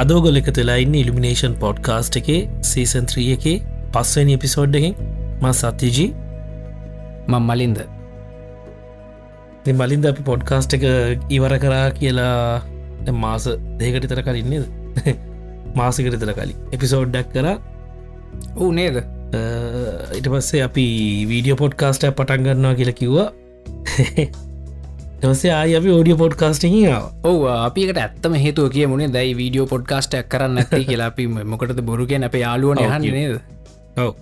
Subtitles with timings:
[0.00, 3.56] අදෝගොල එක තුලා ඉන්න ඉලිමිනේෂන් පොඩ්කාස්ට් එකේ සීසන් 3 එකේ
[3.94, 4.94] පස්වනි එපිසෝඩ් එකෙන්.
[5.42, 6.08] ම සත්‍යජී.
[7.28, 7.80] මං මලින්ද.
[9.80, 10.84] මලින්ද අපි පොඩ්කාස්ට් එක
[11.38, 13.46] ඉවර කරා කියලා මාස
[13.80, 14.66] දෙකට තර කලින්නේද
[15.74, 16.58] මාසිකට තර කලින්.
[16.76, 17.48] එපිසෝඩ්ඩක් කර.
[18.56, 19.02] ඌ නේද?
[20.18, 20.86] ඉට පස්සේ අපි
[21.32, 23.28] වීඩියෝ පොඩ්කාස්ට පටන් ගන්නවා කියලා කිව්වා
[25.22, 26.74] දවසේ ආය අපි ෝඩිය පොඩ්කාස්ටිං
[27.30, 32.24] ඔව අපිකට ඇත්තම හේතුව කිය මුණේ දැයි වීඩියෝ පොඩ්කාස්ටක් කරන්න ඇති කියලා අපි මොකටද බොරුගෙන්
[32.24, 33.02] අප යාලුවන හන්න.
[33.12, 33.34] නේද?
[33.96, 34.14] ඔව.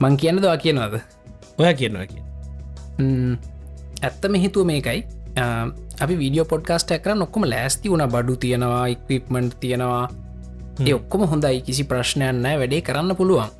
[0.00, 0.94] මං කියන්න දවා කියනවාද?
[1.58, 2.22] ඔය කියනවා කිය
[4.02, 5.02] ඇත්තම හේතුව මේකයි.
[6.00, 8.06] අපි වීඩියෝ පොඩ්කාස්ට කර නොක්කොම ලෑස්ති වුණ.
[8.08, 10.04] බඩු තියෙනවා ඉක්විප්මන්ට් තියෙනවා.
[10.86, 11.60] ඒ ඔක්කොම හොඳයි.
[11.62, 13.50] කිසි ප්‍රශ්නයන්න වැඩේ කරන්න පුළුවන්.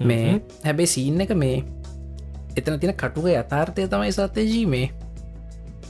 [0.00, 0.28] මේ
[0.64, 1.56] හැබැයි සීන්න එක මේ
[2.56, 4.86] එතන තින කටුව යථාර්ථය තමයි සත්‍යජී මේ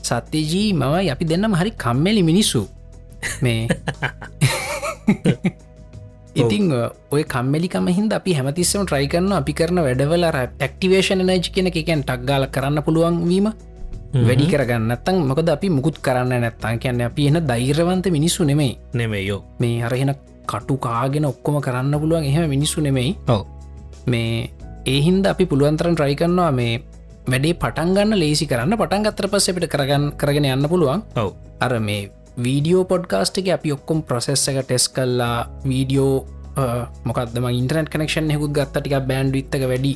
[0.05, 2.62] සත්‍යජී මවයි අපි දෙන්නම හරි කම්මැලි මිනිස්සු.
[3.42, 3.69] මේ
[6.34, 6.72] ඉතිං
[7.10, 12.47] ඔය කම්මලිකම හින්ද අපි හැමතිස්සම ට්‍රයි කරන්න අපි කරන වැඩවල ඇක්ටිවේෂන් නජ් කියෙන එකෙන් ටක්ගාල
[12.48, 13.48] කරන්න පුළුවන් වීම
[14.14, 14.86] වැඩි කරගන්න.
[14.88, 18.78] නැත්තන් මොකද අපි මුකුත් කරන්න නැත්තන් කියන්න අපි එන දෛරවන්ත මිනිස්සු නෙමෙයි.
[18.94, 20.14] නෙමෙයෝ මේ අරහෙන
[20.47, 23.16] කටු කාගෙන ඔක්කොම කරන්න පුළුවන් එහෙම මිනිස්සු නෙමෙයි.
[23.28, 23.47] ඔව.
[24.06, 24.50] මේ
[24.86, 26.82] ඒහින්ද අපි පුළුවන්තරන් ට්‍රයි කරන්නවා මේ
[27.27, 28.77] වැඩේ පටන්ගන්න ලේසි කරන්න.
[28.77, 31.03] පටන් ගත්තර පස්ස අපිට කරගන්න කරගෙන යන්න පුළුවන්.
[31.16, 31.32] ඔව.
[31.60, 36.15] අර මේ වීඩියෝ පොඩ්කාස්ට එක අපි ඔක්කොම් ප්‍රසෙස් එක ටෙස් කල්ලා වීඩියෝ
[37.04, 39.93] මොකක්දම ඉන්ටරට කනෙක්ෂන් හෙකුත් ගත්තටික බෑන්ඩ් විත්තක වැඩි.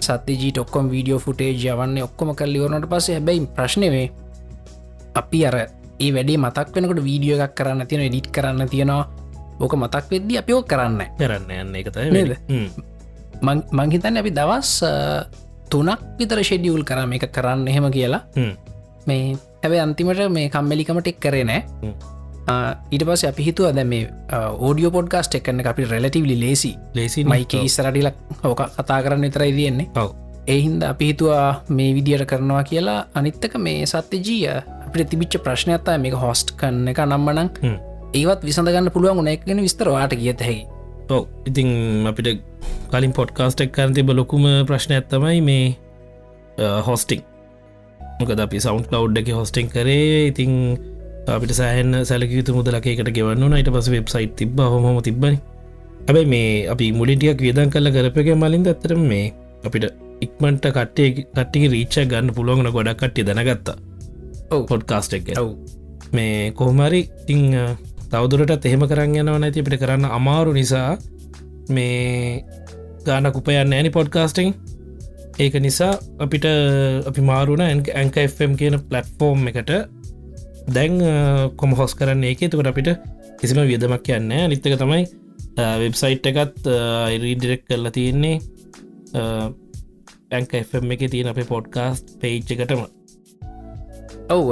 [0.00, 4.06] සත්‍යජීට ඔක්කොම් වීඩියෝ ෆුටේජ් යවන්න ඔක්කොම කල්ලිවරනට පස්ස හැබැයි ප්‍රශ්නවේ
[5.14, 5.56] අපි අර
[6.00, 9.04] ඒ වැඩේ මතක් වෙනකට වීඩියෝ එකක් කරන්න තියෙන එඩිට් කරන්න තියෙනවා.
[9.60, 11.74] ඕක මතක් වෙද්දි අපිෝ කරන්න කරන්න යන්න.
[11.76, 12.32] එක නේද?
[12.48, 12.70] තයි
[13.42, 14.70] මං- මංහිතන්න අපි දවස්
[15.70, 18.22] තුනක් විතර ෂෙඩියවල් කරම එක කරන්න එහෙම කියලා.
[19.06, 21.62] මේ හැබැ අන්තිමට මේ කම්මලිකමට එක් කරේ නෑ.
[22.90, 24.10] ඊට පස අපි හිතුව දැ මේ
[24.58, 29.88] ඕඩියෝ පොඩ්කාස්ට එකන්න අපි රෙලටිවලි ලේසි ලේසි මයික ඉස්සරටිලක් ඕක කතා කරන්න විතරයි තියෙන්නේ.
[29.96, 30.12] ඔව.
[30.46, 36.52] එහින්ද අපි හිතුවා මේ විදියට කරනවා කියලා අනිත්තක මේ සත්‍යජීය අපිට තිබිච්ච ප්‍රශ්නයත්තා මේක හොස්ට්
[36.60, 37.48] කන්න එක නම්මනං.
[38.14, 40.73] ඒවත් විසඳගන්න පුළුවන් උනෙක්ගෙන විස්තරවාට කියත හැකි
[41.10, 41.26] ඔව.
[41.46, 41.68] ඉතිං
[42.10, 42.40] අපිට
[42.90, 45.64] කලින් පොඩ්කාස්ටක් කරන තිබ ලොකුම ප්‍රශ්න ඇත්තමයි මේ
[46.88, 47.22] හොස්ටිං
[48.20, 50.28] මොකද අපි සෞන්් කව් එක හොස්ටිං කරේ.
[50.30, 50.52] ඉතිං
[51.28, 55.38] අපිට සෑහන් සැලකයුතු මුදලකේකට ගෙවන්න යිට පස වෙබ්සයිට් තිබ හොම තිබ්බනි.
[56.06, 59.32] හැබයි මේ අපි මුලිටියක් වියදන් කල කරපක මලින්ද ඇතර මේ
[59.66, 59.86] අපිට
[60.24, 63.76] ඉක්මට කට්ටේ කට්ටි රීච්ච ගන්න පුළුවන්න ගොඩක් කට්ටි දැනගත්තා.
[64.54, 64.62] ඔව්.
[64.70, 65.32] පොඩ්කාස්ට එක.
[65.42, 65.50] ඔව්.
[66.16, 67.42] මේ කොහමරි තිං
[68.14, 70.90] තවදුරටත් එහෙම කරන්න යනව නැති අපිට කරන්න අමාරු නිසා
[71.76, 72.44] මේ
[73.06, 74.54] ගානක් උපයන්න ඇනි පොඩ්කාස්ටිං
[75.38, 75.92] ඒක නිසා
[76.24, 76.46] අපිට
[77.10, 79.72] අපි මාරුණ ඇන්කම් කියන පලට්ෆෝර්ම් එකට.
[80.68, 80.94] දැන්
[81.60, 82.44] කොම හොස් කරන්න ඒක?
[82.52, 82.90] තුකට අපිට
[83.40, 85.02] කිසිම වියදමක් කියන්න නිත්තක තමයි
[85.82, 86.70] වෙබ්සයිට් එකත්
[87.24, 88.36] රීඩිරෙක් කරලා තියෙන්නේ
[90.34, 92.84] ඇන්කම් එක තියෙන අපේ පොඩ්කාස්ට පේච්ච එකටම.
[94.30, 94.50] ඔව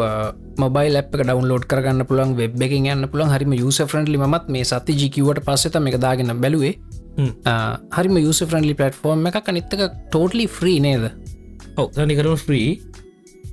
[0.60, 4.96] මොබයි ලප් ඩවන්ලෝඩ් කරගන්න පුළන් වෙබ් එකින් යන්න පුළන් හරිම යුස ෆ්‍රන්ඩලි මත් මේ සති
[5.00, 6.76] ජිකිවට පස්සෙත එක දාගෙන බැලුවේ.
[7.96, 11.10] හරිම යුස ෆ්‍රන්ලි පලටෆෝර්ම් එක අනිත්තක ටෝටලි ෆ්‍රී නේද?
[11.76, 12.82] ඔව තනිකරම ෆ්‍රී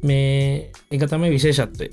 [0.03, 1.89] මේ එක තමයි විශේෂත්වය.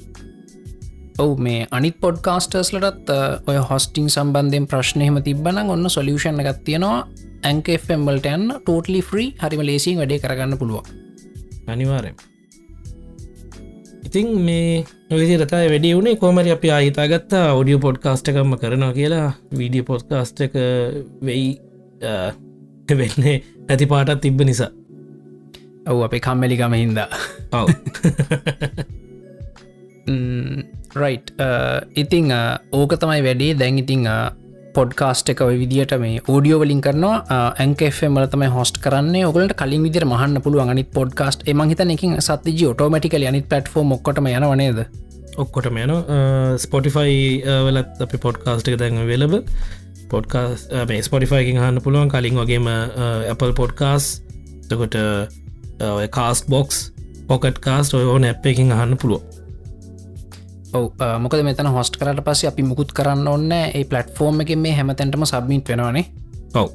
[1.22, 3.10] ඔව මේ අනිත් පොඩ්කාස්ටර්ස්ලටත්
[3.50, 7.06] ඔය හොස්ටිං සම්බන්ධයෙන් ප්‍රශ්නයම තිබන ඔන්න සොලියෂන් එකත් තියෙනවා.
[7.46, 11.04] ඇන්කෆම්බල්ට යන්න ටෝටලි ෆ්‍රී හරිම ලේසින් වැඩේ කරගන්න පුළුවන්.
[11.68, 12.12] අනිවාරය
[14.06, 19.28] ඉතිං මේ නොවිදි රතා වැඩි වුණේ කෝමරි අපි අහිතාගත්තා ඔඩියෝ පොඩ්කාස්ට එකම්ම කරනවා කියලා.
[19.58, 20.54] වීඩිය පොඩ්කාස්ට එක
[21.28, 21.48] වෙයි
[23.00, 23.36] වෙන්නේ
[23.68, 24.70] නැති පාටත් තිබ්බ නිසා.
[25.90, 27.08] ඔව් අපේ කම්මැලිකම හින්දා.
[27.58, 27.68] ඔව.
[31.00, 31.18] රයි්
[32.02, 32.26] ඉතිං
[32.72, 33.52] ඕක තමයි වැඩේ.
[33.60, 34.06] දැන් ඉතිං
[34.76, 37.16] පොඩ්කාස්ට එක ඔය විදිට මේ ෝඩියෝ වලින් කරනවා.
[37.62, 39.16] ඇන්කෆම් වල තමයි හොස්ට කරන්න.
[39.30, 44.28] ඔගලට කලින් විදිර මහන්න පුළුවන් අනිත් පොඩ්කාස්ට එම හිත එකින් සත්තිජි ඔටෝමටිකල අනිත් පටෆෝම් ඔක්කොටම
[44.32, 44.80] යනවනේද
[45.44, 45.92] ඔක්කොටම යන
[46.64, 47.16] ස්පොටිෆයි
[47.66, 49.34] වලත් අපි පොඩ්කාස්ට එක දැන්ව වෙලබ
[50.12, 52.08] පොඩ්කාස් මේ ස්පොටිෆයිකින් හන්න පුළුවන්.
[52.12, 52.68] කලින් වගේම
[53.32, 54.04] Apple පොඩ්කාස්
[54.70, 54.96] තකොට
[56.16, 56.78] කාස් බොක්ස්
[57.28, 59.35] පොකට් කාස්ට ඔය ඕන ඇප් එකින් අහන්න පුළුව ඔව
[61.18, 65.68] මොකද මෙතන හොස්ට කරට පස්ස අපි මුකුත් කරන්න ඔන්න ඒ පලට්ෆෝර්ම් එක මේ හැමතැන්ටම සබ්මිට
[65.68, 66.04] වෙනවානේ
[66.54, 66.70] ඔව.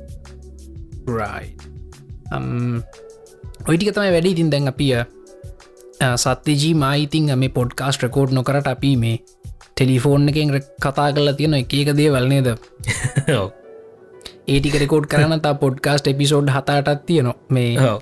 [3.67, 4.31] ඔයිටික තමයි වැඩි.
[4.31, 4.93] ඉතින් දැන් අපිය
[6.17, 9.17] සත්‍යජී මයිතිං මේ පොඩ්කාස්ට රකෝඩ් නොකරට අපි මේ
[9.71, 12.47] ටෙලිෆෝන් එකෙන් කතා කරලා තියෙන එක එක දේ වල්නේද
[14.47, 17.35] ඒටික රෙකෝඩ් කරන තා පොඩ්කාස්ට එපිසෝඩ් හතාටත් තියනවා.
[17.49, 17.99] මේ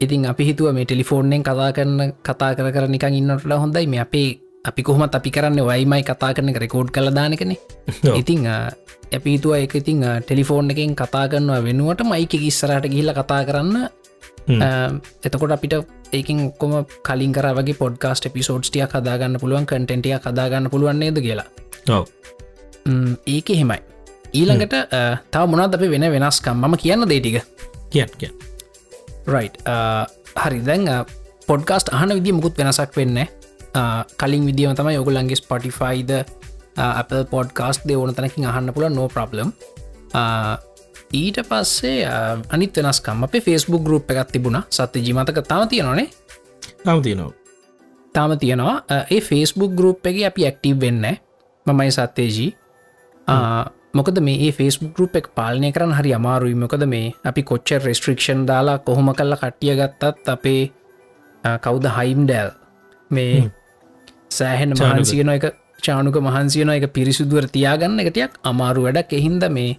[0.00, 3.86] ඉතින් අපි හිතුව මේ ටෙලිෆෝර්න්ෙන් කතා කරන්න කතා කර කර නිකං ඉන්නට හොඳයි.
[3.86, 4.28] මේ අපේ
[4.68, 7.52] අපි කොහොමත් අපි කරන්න වයිමයි කතා කරන රෙකෝඩ් කළ දානකන
[8.20, 13.76] ඉතිං ඇපිතුව එක ඉතිං ටෙලිෆෝර්න් එකෙන් කතා කරනවා වෙනුවට මයික ඉස්සරට ගිහිල කතා කරන්න.
[15.26, 15.74] එතකොට අපිට
[16.12, 16.72] ඒකින් ඔක්කොම
[17.06, 21.48] කලින් කර වගේ පොඩ්කාස්ට පිසෝඩ්ටිය කදාගන්න පුළුවන් කටෙන්ටිය කදාගන්න පුළුවන්න්නේද කියලා.
[23.26, 23.80] ඒක හෙමයි
[24.32, 24.74] ඊළඟට
[25.32, 26.56] තව මොනත් අපි වෙන වෙනස්කම්?
[26.56, 27.42] මම කියන්න දේටික
[27.92, 28.06] කිය
[29.26, 29.48] රයි්
[30.36, 30.60] හරි.
[30.68, 30.84] දැන්
[31.48, 33.18] පොඩ්කාස්ට අහන විදි මුකුත් වෙනසක් වෙන්න
[34.20, 36.10] කලින් විදිම තමයි ඔගුලන්ගේ ස්පොටිෆයිද
[36.78, 39.52] Apple පොඩ්කාස්ට දෙ ඕන තැනකින් අහන්න පුළ නෝ ප්‍රබ්ලම්
[41.12, 42.06] ඊට පස්සේ
[42.54, 43.24] අනිත් වෙනස්කම්.
[43.24, 44.62] අපේ ෆෙස්බුක් ගරුප් එකත් තිබුණ.
[44.70, 46.08] සත්‍ය ජීමතක තම තියෙනනේ
[46.84, 47.32] තම තියනවා.
[48.14, 48.76] තාම තියෙනවා.
[49.10, 51.04] ඒ ෆෙස්බුක් ගරුප් එක අපි ඇක්ටීව් වෙන්න
[51.66, 52.50] මමයි සත්‍යජී
[53.98, 56.54] මොකද මේ ෆෙස්බුක් ගරුප් එක පාලනය කරන්න හරි අමාරුයි.
[56.54, 60.62] මොකද මේ අපි කොච්ච රෙස්ට්‍රික්ෂන් දාලා කොහොම කල්ල කට්ටිය ගත්තත් අපේ
[61.64, 62.50] කවුද හයිම් ඩැල්
[63.10, 63.50] මේ
[64.30, 65.46] සෑහෙන් මහන්සියන එක
[65.82, 69.12] චානුක මහන්සියන එක පිරිසුදුවර තියාගන්න එකටයක් අමාරු වැඩක්.
[69.12, 69.78] එහින්ද මේ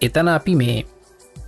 [0.00, 0.76] එතන අපි මේ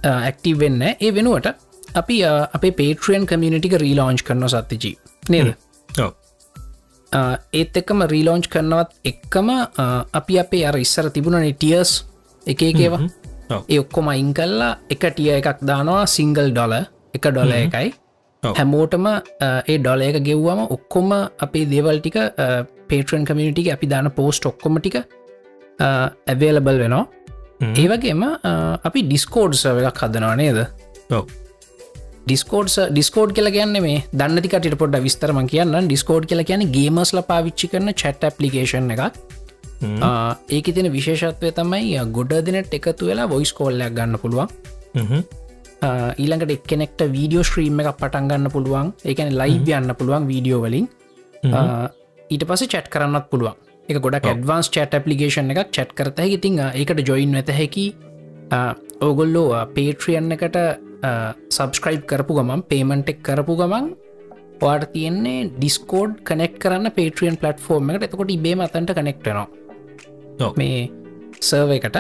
[0.05, 1.55] ඇක්ටීව වෙන්න ඒ වෙනුවට
[1.95, 2.17] අපි
[2.55, 4.97] අපේ පේට්‍රියන් කමියනිටික රීලෝංච් කරන සත්තිජී
[5.29, 5.55] නේද?
[7.53, 9.51] ඒත් එක්කම රීලෝංච් කරනවත් එක්කම
[10.13, 11.91] අපි අපේ අර ඉස්සර තිබුණනේ ටියස්
[12.45, 13.03] එක එකේවා
[13.63, 16.75] ඒ ඔක්කොම අයින් කල්ලා එක ටිය එකක් දානවා සිංගල් ඩොල
[17.15, 17.93] එක ඩොල එකයි
[18.43, 21.11] හැමෝටම ඒ ඩොල එක ගෙව්වම ඔක්කොම
[21.47, 22.17] අපේ දේවල් ටික
[22.91, 24.97] පේට්‍රන් කමිනිටික අපි දාන පෝස්ට් ඔක්කොම ටික
[25.81, 27.05] ඇවේලබල් වෙනවා.
[27.83, 28.25] ඒවගේම
[28.89, 30.59] අපි ඩිස්කෝඩ් සව එකක් හදනවා නේද?
[32.27, 37.95] ඩිස්කෝඩ්ස් ඩිස්කෝඩ් කියල කියන්න මේ දන්නතිකට පොඩ විස්තරම කියන්න ඩිස්කෝඩ් කියල කියන ගේමස්ල පාවිච්චි කරන
[37.95, 39.21] චට් පපලිකේෂන් එකක්.
[40.57, 44.51] ඒක තින විශේෂත්වය තමයි ගොඩ දිනට එකතු වෙලා වොයිස් කෝල්ලයක් ගන්න පුළුවන්
[45.83, 48.93] ඊළඟට එක්කනෙක්ට වීඩියෝ ශ්‍රීම් එක පටන් ගන්න පුළුවන්.
[49.11, 50.87] ඒකන ලයිව් යන්න පුළුවන් වීඩියෝ වලින්.
[52.31, 53.57] ඊට පස චට් කරන්නත් පුළුවන්.
[53.89, 56.39] එක ගොඩක් ඇඩවන්ස් චට් පපලිකේෂන් එකක් චට් කරත හැකි.
[56.45, 57.87] තිං එකට ජොයින් වෙත හැකි
[59.09, 60.59] ඕගොල්ලෝ පේට්‍රියන්න එකට
[61.57, 63.91] සබස්ක්‍රයිබ් කරපු ගමන් පේමන්ටෙක් කරපු ගමන්
[64.63, 68.07] පාට තියෙන්නේ ඩිස්කෝඩ් කනෙක්් කරන්න පේට්‍රියන් පලට්ෆෝර්ම් එකට.
[68.07, 70.79] එතකොට ඉබේ අතන්ට කනෙක්ටනවා මේ
[71.49, 71.97] සර්ව එකට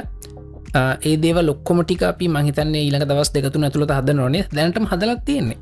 [0.74, 5.58] ඒ දේව ලොක්කොමටික අපි මහිතන්නේ ඊළඟ දවස් දෙකතු ඇතුළට හද නොනේ දැනටම හදලක් තියෙන්නේ.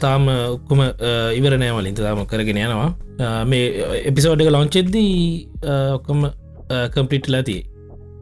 [0.00, 0.80] තාම ඔක්කොම
[1.38, 2.90] ඉවරනෑවලින්ත තාම කරගෙන යනවා.
[3.50, 5.14] මේ එපිසෝඩ් එක ලොංචෙද්දී
[5.98, 6.26] ඔක්කොම
[6.96, 7.62] කම්පිට් ලතිී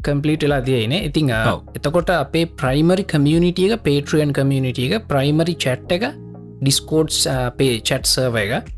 [0.07, 1.31] කම්පලිට වෙලා තියෙන ඉතිං
[1.79, 6.07] එතකොට අපේ ප්‍රයිමරි කමියනිටිය එක පේට්‍රියන් කමියනිටිය එක ප්‍රයිමරි චැට් එක
[6.63, 8.71] ඩිස්කෝඩ්ස් අපේ චැට් සර්ව එක.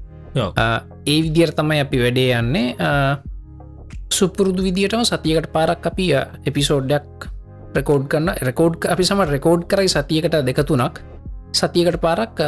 [1.07, 2.67] ඒ විදිර තමයි අපි වැඩේ යන්නේ.
[4.17, 6.11] සුපුරුදු විදිටම සතියකට පාරක් අපි
[6.51, 7.29] එපිසෝඩ්ඩක්
[7.75, 11.01] රකෝඩ් කරන්න රකෝඩ් අපි සම රෙකෝඩ් කරයි සතියකට දෙකතුනක්
[11.53, 12.43] සතියකට පාරක්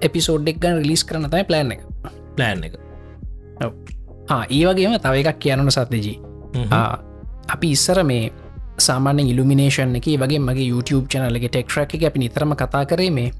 [0.00, 1.80] එපිසෝඩ්ඩෙක් ගන්න රිලිස් කරන තයි ප්ලෑන් එක.
[2.36, 2.74] ප්ලෑන් එක.
[4.50, 6.16] ඒවගේම තව එකක් කියනන සත්‍යජී
[7.48, 8.32] අපි ඉස්සර මේ
[8.78, 13.30] සාමාන්‍ය ඉල්ිනේෂන් එක වගේ මගේ YouTube චනලගේ ටෙක්ට්‍රක් එක අපි නිතරම කතා කරේ මේ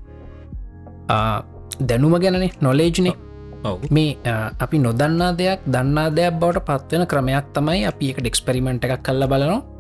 [1.83, 3.15] දැනුම ගැනනේ නොලේජ්නේ
[3.91, 4.17] මේ
[4.59, 9.76] අපි නොදන්නා දෙයක් දන්නා දෙයක් බවට පත්වෙන ක්‍රමයක් තමයි අපි එක ඩෙක්ස්පෙරිමෙන්ට් එකක් කල්ල බලනවා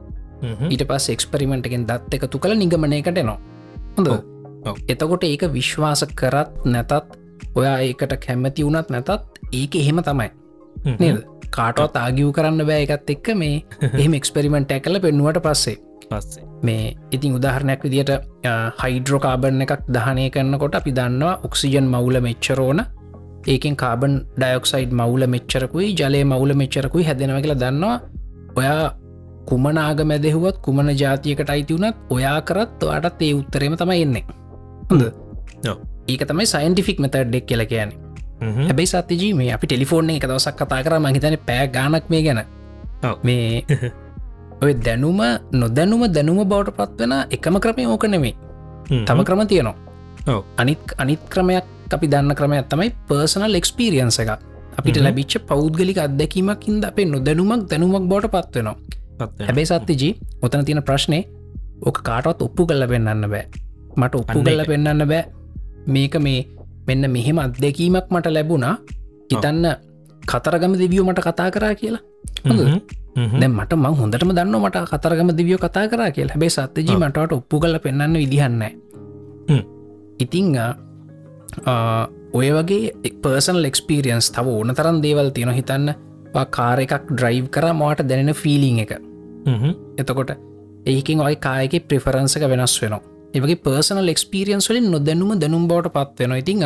[0.70, 3.38] ඊට පස් එක්ස්පෙරිමෙන්ට් එකෙන් දත් එකතු කළ නිගමනයකට නවා
[3.96, 4.34] හොඳ
[4.86, 7.16] එතකොට ඒක විශ්වාස කරත් නැතත්
[7.54, 9.10] ඔයා ඒකට කැමති වුණත් නැතත්
[9.52, 10.28] ඒක එහෙම තමයි.
[11.00, 11.22] නේද?
[11.50, 13.28] කාටවත් ආගිව් කරන්න බෑ එකත් එක්ක.
[13.34, 13.62] මේ
[14.00, 15.76] එහෙම එක්ස්පෙරිමෙන්ට් ඇකල පෙන්නුවට පස්සේ.
[16.10, 16.44] පස්සේ.
[16.62, 18.12] මේ ඉතින් උදාහරණයක් විදිට
[18.82, 22.84] හයිඩ්‍රෝකාබන් එකක් දහනය කරන්නකොට අපි දන්නවා ඔක්සිජන් මවුල මෙච්චරෝන
[23.46, 27.96] ඒකෙන් කාබන් ඩයොක්සයිඩ් මවුල මෙච්චරකුයි ජලය මවුල මෙච්චරකුයි හැදෙනව කියලා දන්නවා.
[28.56, 28.84] ඔයා
[29.46, 34.24] කුමනාග මැදෙහුවත් කුමන ජාතියකට අයිති වුණත් ඔයා කරත් ඔයාටත් ඒ උත්තරේම තමයි එන්නේ.
[34.90, 35.04] හොඳ.
[36.06, 37.98] ඒක තමයි සයින්ටිෆික් මෙතඩ් ඩෙක් කියල කියන්නේ.
[38.40, 42.42] හැබයි සත්‍යජී මේ අපි ටෙලිෆෝර්න එක දවසක් කතා කර මහිතන පෑ ගානක් මේ ගැන.
[43.22, 43.64] මේ
[44.62, 45.22] ඔය දැනුම
[45.52, 48.34] නොදැනුම දැනුම බවට පත්වෙන එකම ක්‍රමය ඕක නෙමේ
[49.04, 49.74] තම ක්‍රම තියනවා.
[50.56, 54.30] අනිත් අනිත් ක්‍රමයක් අපි දන්න ක්‍රමයක් තමයි පර්සනල් එක්ස්පිරියන්ස එක.
[54.78, 58.85] අපිට ලැබිච්ච පෞද්ගලික අත්දැකීමක් ඉද අපේ නොදැනුමක් දැනුමක් බවට පත්වෙනවා
[59.20, 60.12] හැබැයි සත්තිජී
[60.44, 61.20] ඔතන තියෙන ප්‍රශ්නය
[61.86, 63.44] ඕක කාටවත් ඔප්පු කල්ල පෙන්න්න බෑ.
[63.96, 64.62] මට ඔප්පු කල්ල.
[64.70, 65.24] පෙන්න්න බෑ.
[65.94, 66.40] මේක මේ
[66.88, 68.76] මෙන්න මෙහෙම අත්දැකීමක් මට ලැබුණා.
[69.32, 69.66] හිතන්න
[70.22, 72.02] කතරගම දෙවියෝ මට කතා කරා කියලා.
[73.40, 76.34] දැ මට මං හොඳටම දන්න මට කතරගම දිවියෝ කතා කරා කියලා.
[76.34, 76.96] හැබේ සත්්‍යජී.
[77.02, 78.62] මටට ඔප්පු කල පෙන්න්න විදිහන්න.
[80.24, 80.56] ඉතිං
[82.36, 85.88] ඔය වගේ පර්සල් එක්ස්පිරියන්ස් තව ඕන තරන් දේවල් තියෙන හිතන්න
[86.44, 88.92] කාර එකක් ඩ්‍රයිව් කර මට දැනෙන ෆිලිං එක.
[89.98, 90.30] එතකොට
[90.86, 92.94] ඒකින් ඔයි කායක ප්‍රිෆරන්සක වෙනස් වෙන
[93.34, 96.62] ඒවගේ පර්සනල් එක්ස්පිරියන්ස් වලින් නොදැනුම දැනුම් බවට පත්වෙන ඉතිං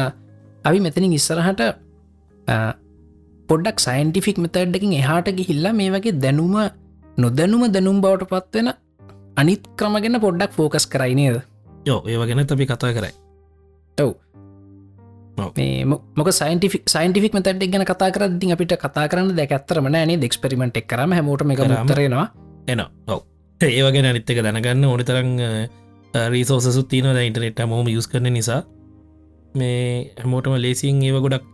[0.64, 1.60] අපි මෙතනින් ඉස්සරහට
[2.48, 2.72] ආ,
[3.48, 6.54] පොඩ්ඩක් සයින්ටිෆික් මෙතඩ්ඩකින් එහාට ගිහිල්ලා මේ වගේ දැනුම
[7.18, 8.68] නොදැනුම දැනුම් බවට පත්වෙන
[9.36, 11.40] අනිත් ක්‍රමගෙන පොඩ්ඩක් ෆෝකස් කරයිනේද
[11.86, 13.12] යෝ ඒ වගෙන අපි කතා කරයි.
[13.98, 14.29] මො-
[16.16, 21.12] මොක සයින්ටිෆික් සයින්ටිෆික් මතට ගැන කතා කරදදි අපිට කතා කරන්න දැ ඇත්තරම නෑනේ දෙක්ස්පෙරිමෙන්ට් කරම
[21.12, 21.76] හැමෝට එක කරාම.
[21.78, 22.26] මුත්තරෙනවා
[22.66, 23.20] එන ඔව.
[23.60, 25.30] ඒවගෙන අනිත්තක දැනගන්න ඕනි තරං
[26.34, 28.62] රීසෝසසුත් තියනද ඉන්ටනෙට් මෝම යස් කරන නිසා.
[29.54, 31.44] මේ හැමෝටම ලේසින් ඒව ගොඩක්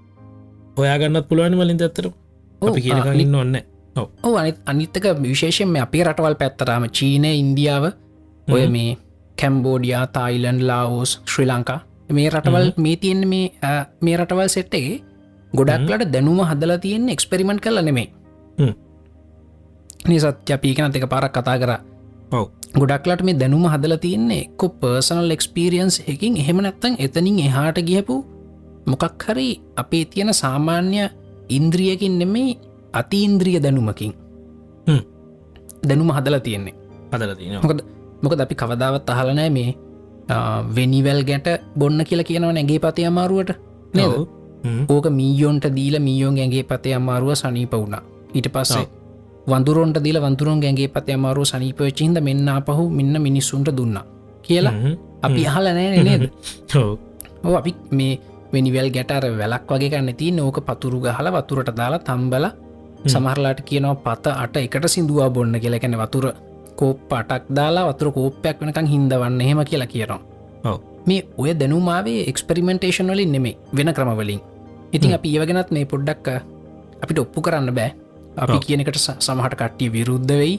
[0.76, 2.12] හොයාගන්නත් පුළුවන් වලින් ඇත්තර
[2.62, 3.56] අපි කියනකන්න ඔන්න
[4.36, 7.84] අනිත් අනිත්තක විශේෂෙන් අපේ රටවල් පැත්තරාම චීනය ඉන්දියාව
[8.48, 8.66] ඔය.
[8.68, 8.96] මේ
[9.36, 13.50] කැම්බෝඩියා තායිලන්ඩ් ලාවෝස් ශ්‍රී ලංකා මේ රටවල් මේ තියෙන මේ
[14.00, 15.00] මේ රටවල් සෙට්ටගේ
[15.52, 18.08] ගොඩක්ලට දැනුම හදලා තියෙන් එක්ස්පෙරිමෙන්ට් කල නෙමේ.
[20.06, 21.72] නිසත් අපිකනත් එක පාරක් කතා කර.
[22.74, 28.16] ගොඩක්ලට මේ දැනුම හදලා තියන්නේ එක්කො පර්සනල් එක්ස්පිරියන්ස් එකින් එහෙම නැත්තන් එතනින් එහාට ගියපු
[28.86, 31.08] මොකක් හරි අපේ තියෙන සාමාන්‍ය
[31.48, 32.58] ඉන්ද්‍රියකින් නෙමේ
[32.92, 34.12] අතිඉන්ද්‍රිය දැනුමකින්.
[34.86, 35.02] හ්ම්.
[35.88, 36.74] දැනුම හදලා තියෙන්නේ.
[37.12, 37.80] හදල තින මොකද
[38.22, 39.70] මොකද අපි කවදාවත් අහලනෑ මේ
[40.76, 43.54] වෙනිවැල් ගැට බොන්න කියලා කියනව නැගේ පතය අමාරුවට
[43.94, 44.12] නේද?
[44.88, 48.02] ඕක මීයෝන්ට දීල මීයෝන් ගැගේ පතය අමාරුව සනීප වුණා.
[48.34, 48.88] ඊට පස්සේ ඔව්.
[49.48, 53.98] වඳුරොන්ට දීල වන්තුරුන් ගැගේ පතය අමාරුව සනීපවච්චිහිද මෙන්න පහු මෙන්න මිනිස්සුන්ට දුන්න.
[54.42, 54.74] කියලා
[55.22, 56.30] අපි අහල නෑ නේද?
[57.44, 58.18] ඕ අපි මේ
[58.52, 62.46] වෙනිවල් ගැටර වැලක් වගේ ගන්න ති නෝක පතුරු ගහල වතුරට දාලා තම්බල
[63.06, 66.26] සමහරලාට කියනවා පත අට එකට සිදුවා බොන්න කියලකැන වතුර
[66.80, 70.20] කෝප් අටක් දාලා වතුර කෝප්පයක් වෙනකං හින්දවන්න එහෙම කියලා කියනවා.
[71.08, 74.40] මේ ඔය දැනුමාවේ එක්ස්පෙරිමෙන්ටේෂන් වලින් නෙමේ වෙන ක්‍රමවලින්
[74.92, 76.28] ඉතින් අපි ඒවගෙනත් මේ පොඩ්ඩක්
[77.02, 77.90] අපිට ඔප්පු කරන්න බෑ.
[78.36, 78.58] අපි.
[78.66, 80.56] කියනකට සමහට කට්ටිය විරුද්ධ වෙයි.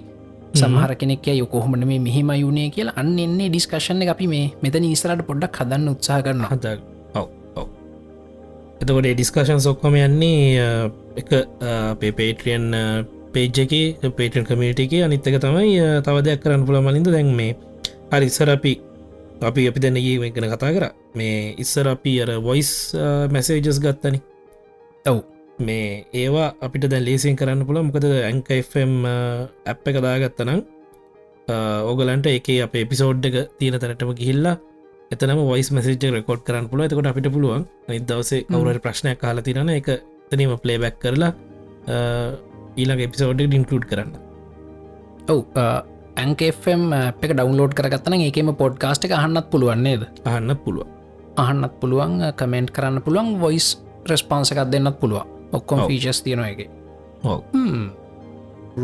[0.53, 2.97] සමහර කෙනෙක් යොකොහොමට මේ මෙහෙම යුනේ කියලා.
[3.01, 6.77] අන්න එන්නේ ඩිස්කශන අපි මේ මෙතන ඉස්රට පොඩ්ඩක් හදන්න උත්සා කරන්න හද
[8.81, 10.57] එතකොට ඩිස්කශන් සොක්කොම යන්නේ
[11.17, 11.29] එක
[11.99, 12.65] පේපේට්‍රියන්
[13.37, 13.73] පේජ් එක
[14.17, 17.09] පේටන් කමිට එක අනිත්තක තමයි අ, තව දෙයක් කරන්න පුළ මලින්ද?
[17.13, 17.53] දැන් මේ
[18.11, 18.73] හරි ඉස්සර අපි
[19.43, 20.85] අපි අපි දැන්නගේ වෙන්ගෙන කතා කර.
[21.15, 22.71] මේ ඉස්සර අපි අර වොයිස්
[23.29, 24.19] මැසේජස් ගත්තනි.
[25.05, 25.19] ඔව්.
[25.59, 28.91] මේ ඒවා අපිට දැ ලේසින් කරන්න පුළ මොකද ඇංකFම්
[29.65, 30.59] ඇප් එක දාගත්තනම්
[31.89, 34.55] ඕගලන්ට එක අප එපිසෝඩ් එක තියෙන තැනටම ගිහිල්ලා
[35.11, 39.89] එතනම වයිස් මසිජ රෙකෝඩ් කරන්න පුල එතකොට අපිට පුළුවන් නිදවසේ කවුරට ප්‍රශ්නයක් කාල තිරන එක
[40.31, 41.31] තනීම පලේබැක් කරලා
[42.77, 44.11] ඊළඟ එපිසෝඩ් ඉන්කලුඩ් කරන්න.
[45.33, 45.41] ඔව්
[46.17, 46.93] ඇන්කම්
[47.23, 50.87] එක ඩවන්ලෝඩ් කරගත්තන ඒකම පොඩ්කාස්ට එක අහන්නත් පුළුවන්න්නේද අහන්න පුළුව
[51.43, 53.67] අහන්නත් පුළුවන් කමෙන්ට් කරන්න පුළුවන් වොයිස්
[54.09, 55.25] රෙස්පන්ස එකක් දෙන්නත් පුළුව
[55.57, 55.85] ඔක්කොම.
[55.89, 56.59] ෆීචස් තියෙන එක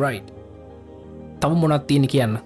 [0.01, 0.19] රයි්
[1.41, 2.37] තම මොනත් තියෙන කියන්න?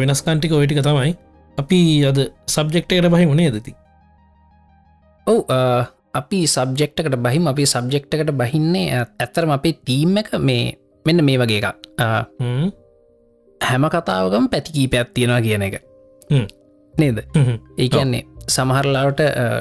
[0.00, 1.12] වෙනස්කාන්ටික ඔයිටික තමයි.
[1.58, 2.18] අපි අද
[2.54, 3.72] සබ්ජෙක්්ටකට බහි මුණේ දති
[5.26, 5.38] ඔව්
[6.20, 10.64] අපි සබ්ජෙක්ටකට බහිම අපි සබ්ජෙක්ටකට බහින්නේ ඇත්තරම අපේ ටීම් එක මේ
[11.06, 11.76] මෙන්න මේ වගේ එකක්.
[13.60, 13.84] හැම.
[13.94, 15.76] කතාවකම් පැතිකී පැත් තියෙනවා කියන එක.
[16.94, 17.18] නේද?
[17.78, 19.20] ඒ කියන්නේ සමහරලාට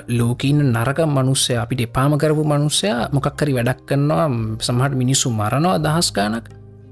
[0.09, 4.27] ලෝකීන නරක මනුස්සය අපිට එපාම කරපු මනුස්සයා මොකක්කරි වැඩක් කරනවා
[4.61, 6.45] සමහට මිනිස්සු මරනවා අදහස්කානක්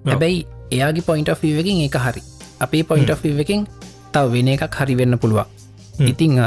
[0.05, 0.39] හැබැයි
[0.71, 2.21] එයාගේ පොයින්ට ෆීවකින් එක හරි.
[2.59, 3.67] අපේ පොයින්ට ෆීවකින්
[4.13, 5.45] තව වෙන එකක් හරි වෙන්න පුළුවන්.
[6.01, 6.39] ඉතිං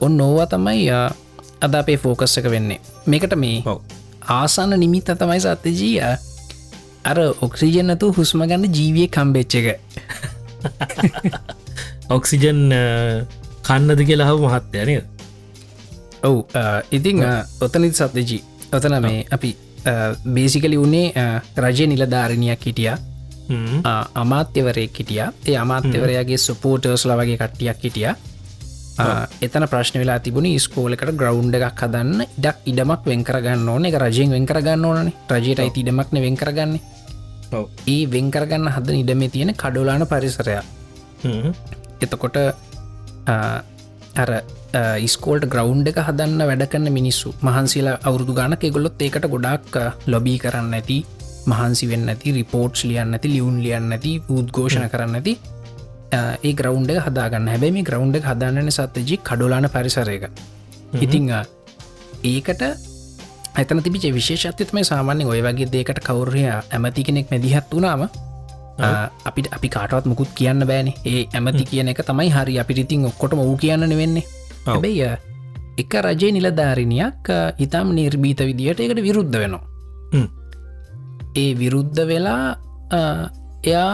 [0.00, 0.88] ඔන්න ඕවා තමයි
[1.60, 2.80] අද අපේ ෆෝකස් එක වෙන්නේ.
[3.06, 3.62] මේකට මේ.
[4.28, 6.00] ආසන්න නිමිත්ත තමයි සත්‍යජීය
[7.04, 9.80] අර ඔක්සිජනතු හුස්ම ගන්න ජීවිය කම්බෙච්ච එක.
[12.16, 12.72] ඔක්සිජන්
[13.62, 14.96] කන්නද කියලා හව මහත්තයනය
[16.22, 16.36] ඔව්
[16.92, 17.22] ඉතිං
[17.60, 19.56] ඔතනත් සත්‍යජී ඔතන මේ අපි
[20.26, 20.76] බේසිකලි
[21.14, 22.90] අ, රජය නිලධාරණයක් හිටිය.
[24.14, 25.20] අමාත්‍යවරයෙක් හිටිය.
[25.46, 28.08] ඒ අමාත්‍යවරයාගේ සුපෝටර්ස්ල වගේ කට්ටියක් හිටිය
[29.40, 33.84] එතන ප්‍රශ්න වෙලා තිබුණ ස්කෝලකට ග්‍රවන්් එකක් හදන්න ඉඩක් ඉඩමක් වෙන්කරගන්න ඕන.
[33.84, 35.12] එක රජයෙන් වෙන්කරගන්න ඕනන.
[35.30, 36.76] රජයට අයිති ඉඩමක්න වෙන්කරගන්න
[37.86, 40.64] ඒ වෙන්කරගන්න හද ඉඩමේ තියෙන කඩෝලාන පරිසරයක්.
[41.22, 41.52] හ්ම්.
[42.00, 42.36] එතකොට
[44.16, 44.30] අර
[45.00, 49.76] ඉස්කෝල්ට ග්‍රවන්් එක හදන්න වැඩ කන්න මිනිස්සු මහන්සේලා අවුරදු ගානක ගොල්ලොත් ඒකට ගොඩක්
[50.06, 50.98] ලොබී කරන්න ඇති
[51.46, 55.36] මහන්සි වෙන්න ඇති රිපෝට්ස් ලියන්න ඇති ලියුන් ලියන්න ඇති උද්ඝෝෂණ කරන්න ඇති
[56.12, 57.48] ඒ ග්‍රවන්් හදාගන්න.
[57.48, 60.28] හැබැයි මේ ග්‍රවන්් හදාන්නන සත්තජි කඩුලාන පරිසරයක
[61.00, 61.32] ඉතිං
[62.24, 62.62] ඒකට
[63.56, 68.08] ඇතන තිබිච විශේෂත්යත්ම සාමාන්‍ය ඔය වගේ දේකට කවුරය ඇමති කෙනෙක් මැදිහත් වනාම
[69.24, 70.92] අපිට අපි කාටවත් මුකුත් කියන්න බෑන.
[71.04, 74.24] ඒ ඇමති කියන එක තමයි හරි අපිට ඉතින් ඔක්කොටම කියන්න වෙන්නේ.
[74.66, 75.16] හැබැයි
[75.78, 79.64] එක රජය නිලධාරිණයක් ඉතාම් නිර්බීත විදිහට එකට විරුද්ධ වෙනවා.
[81.36, 82.56] ඒ විරුද්ධ වෙලා
[83.66, 83.92] එයා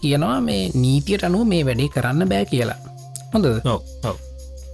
[0.00, 2.78] කියනවා මේ නීතියට අනුව මේ වැඩේ කරන්න බෑ කියලා.
[3.32, 3.46] හොඳද?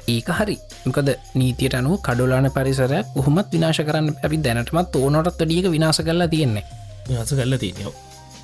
[0.09, 0.57] ඒක හරි.
[0.87, 6.65] මොකද නීතියට අනුව කඩුලාන පරිසරයක් කොහොමත් විනාශ කරන්න අපි දැනටමත් ඕනොටත් ඩියක විනාශ කරලා තියෙන්නේ.
[7.09, 7.95] විනාස කරලා තියනෝ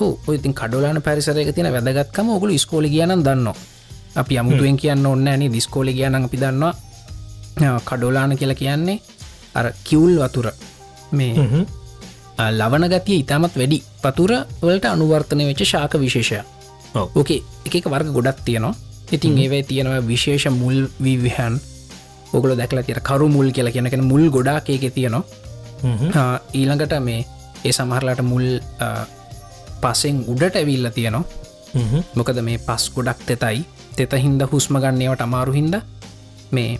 [0.01, 3.49] ඔයිතින් කඩුලාන පරිසරයක තියෙන වැදගත්කම ඔගුල ස්කෝලි කියනන් දන්න
[4.17, 6.75] අපි අමුතුවෙන් කියන්න ඔන්න ඇනි දිස්කෝලි කියනන් අපි දන්නවා.
[7.81, 9.01] කඩෝලාන කියලා කියන්නේ
[9.55, 10.53] අර කිවුල් වතුර.
[11.13, 11.67] මේ
[12.51, 13.83] ලවන ගතිය ඉතාමත් වැඩි.
[14.03, 14.33] පතුර
[14.63, 16.41] වලට අනුවර්තනය වෙච්ච ශාක විශේෂය.
[16.95, 18.75] ඕකේ එක වර්ග ගොඩක් තියෙනවා.
[19.13, 21.61] ඉතින් ඒවයි තියෙනවා විශේෂ මුල් විවිහන්.
[22.33, 25.25] ඔගල දැකලා තිර කරු මුල් කියලා කියනකෙන මුල් ගොඩාක් ඒක තියෙනවා.
[26.55, 27.25] ඊළඟට මේ
[27.65, 28.47] ඒ සමහරලාට මුල්
[29.81, 31.25] පසෙන් උඩට ඇවිල්ල තියෙනවා.
[32.15, 33.65] මොකද මේ පස් ගොඩක් තෙතයි.
[33.97, 35.77] තෙත හින්ද හුස්ම ගන්නේවට අමාරු හින්ද
[36.51, 36.79] මේ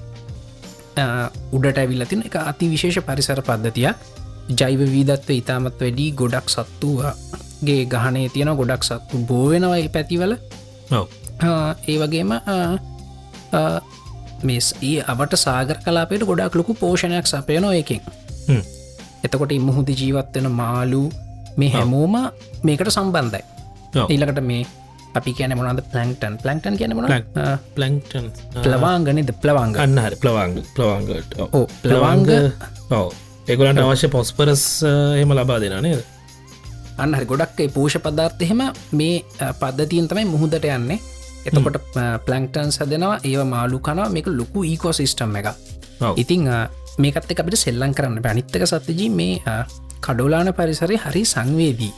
[1.53, 3.97] උඩට ඇවිල්ල තින එක අති විශේෂ පරිසර පද්ධතියක්
[4.59, 10.33] ජෛව වීදත්ව ඉතාමත් වැඩි ගොඩක් සත්තුවගේ ගහනේ තියෙන ගොඩක් සත්තු බෝවෙනවයි පැතිවල.
[11.91, 12.33] ඒ වගේම
[14.49, 18.01] මෙස් ඒ අවට සාගර කලාපයට ගොඩක් ලොකු පෝෂණයක් සපයනො එකින්
[19.25, 21.03] එතකොට ඉමුහුදි ජීවත්වෙන මාලු
[21.61, 22.15] මේ හැමෝම
[22.67, 23.43] මේකට සම්බන්ධයි.
[24.13, 24.63] ඊලකට මේ
[25.19, 27.07] අපි කියන මොනද පලන්ටන් පලන්ටන් කියන මොන
[27.77, 28.27] පලන්ටන්
[28.65, 30.17] ප්ලවාංගනද ප්ලවාංග අන්න හරි.
[30.25, 30.55] ප්ලවාංග.
[30.77, 32.31] ප්ලවාංගට ඕ ප්ලවාංග.
[32.99, 33.09] ඔව
[33.55, 36.03] එකුලන්ට අවශ්‍ය පොස්පරස් එහෙම ලබා දෙන නේද?
[37.03, 38.63] අන්න ගොඩක් පෝෂ පදාර්ථ එහෙම
[38.99, 39.25] මේ
[39.61, 40.99] පද්ධතියෙන් තමයි මුහුදට යන්නේ.
[41.49, 41.79] එතකොට
[42.27, 44.09] පලන්ක්ටන් සදනවා ඒ මාලු කනවා.
[44.17, 45.49] මේක ලොකු ඊකෝ සිිස්ටම් එක
[46.23, 46.49] ඉතිං
[46.99, 49.57] මේකත් අපිට සෙල්ලං කරන්න පැනිත්තක සත්‍යජී මේ
[50.05, 51.93] කඩෝලාන පරිසරය හරි සංවේදී.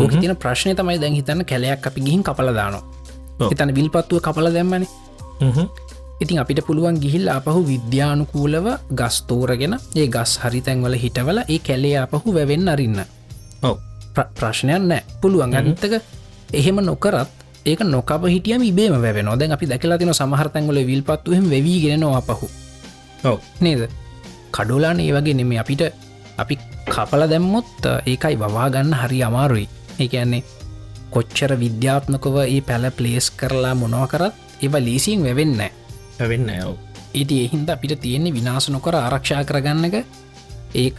[0.00, 2.84] ඕක තින ප්‍රශ්නය තමයි දැන් හිතන්න කැලයක් අපි ගිහින් කපල දානවා.
[3.50, 4.84] හිතන විල්පත්තුව කපල දැම්මන
[6.18, 12.34] ඉතින් අපිට පුළුවන් ගිහිල් අපහු විද්‍යානුකූලව ගස්තෝරගෙන ඒ ගස් හරි තැන්වල හිටවල ඒ කැලේ අපහු
[12.34, 12.98] වැවෙන්න අරින්න.
[14.34, 15.02] ප්‍රශ්නයක් නෑ.
[15.22, 16.02] පුළුවන් අනිත්තක
[16.52, 17.30] එහෙම නොකරත්
[17.64, 22.50] ඒක නොකප හිටියම ඉබේම වැවෙන දැන් අපි දැකලා තින සමහරතැන්ගල විල්පත්තුහෙම වෙවීගෙනවා අපහු
[23.60, 23.86] නේද?
[24.50, 25.94] කඩුලාන ඒ වගේ නෙමේ අපිට
[26.36, 26.58] අපි
[26.90, 29.68] කපල දැම්මොත් ඒකයි වවා ගන්න හරි අමාරුයි.
[30.00, 30.42] ඒඇන්නේ
[31.14, 35.62] කොච්චර විද්‍යාත්මකව ඒ පැල පලේස් කරලා මොනව කරත් ඒව ලීසින් වැවෙන්න
[36.20, 36.50] වෙන්න
[37.14, 39.96] ඉති එහින්ද අපිට තියෙන්නේ විනාස නොකර ආරක්ෂා කරගන්නක
[40.74, 40.98] ඒක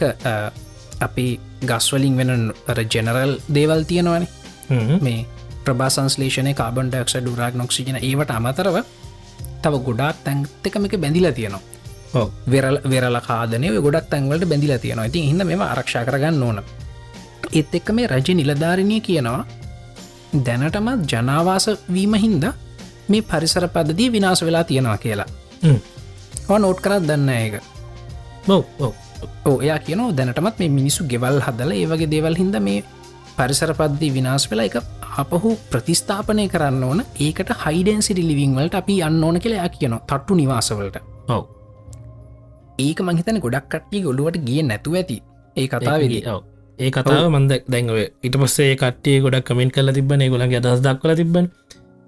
[1.00, 1.26] අපි
[1.62, 2.52] ගස්වලින් වෙන
[2.88, 4.28] ජෙනරල් දේවල් තියෙනවනේ.
[5.00, 5.26] මේ
[5.64, 8.76] ප්‍රභාසංස්ලේෂනය කාබන් ඩක්ෂ ඩුරාක් නොක්සිජන ඒවට අමතරව
[9.62, 11.62] තව ගොඩක් තැන්තකමක බැඳිලා තියෙනවා.
[12.46, 15.06] වෙරල් වෙරල කාදනය ගොඩක් තැන්වලට බැඳිලා තියෙනවා.
[15.06, 16.62] ඉතින් හිද මෙම ආරක්ෂා කරගන්න ඕන.
[17.52, 19.44] ඒත් එක්ක මේ රජ නිලධාරණය කියනවා
[20.46, 22.44] දැනටමත් ජනාවාස වීම හින්ද
[23.10, 25.28] මේ පරිසර පද්ධතිය විනාශ වෙලා තියෙනවා කියලා.
[26.58, 27.54] නෝට් කරත් දන්න ඒක.
[29.46, 32.84] ඕයා කියන දැනටමත් මේ මිනිස්සු ගෙවල් හදල ඒවගේ දේවල් හිද මේ
[33.38, 34.76] පරිසර පද්ධති විනාශ වෙලා එක
[35.22, 37.00] අපහු ප්‍රතිස්ථාපනය කරන්න ඕන.
[37.20, 41.44] ඒකට හයිඩන්සිටි ලිවිංවලට අපි අන්න ඕන කියලා කියන තට්ටු නිවාසවලට ඔව.
[42.78, 45.18] ඒක මහිතන ගොඩක් කට්ටිය ගොඩුවට ගිය නැතුව ඇති.
[45.56, 46.22] ඒ කතාවේදී.
[46.78, 47.96] ඒ කතාව මන්ද දැන්ව
[48.26, 51.50] ඉට පස්සේ කට්ටිය ගොඩක් කමෙන්ට කල තිබන ගොලගේ අදස් දක්වල තිබන්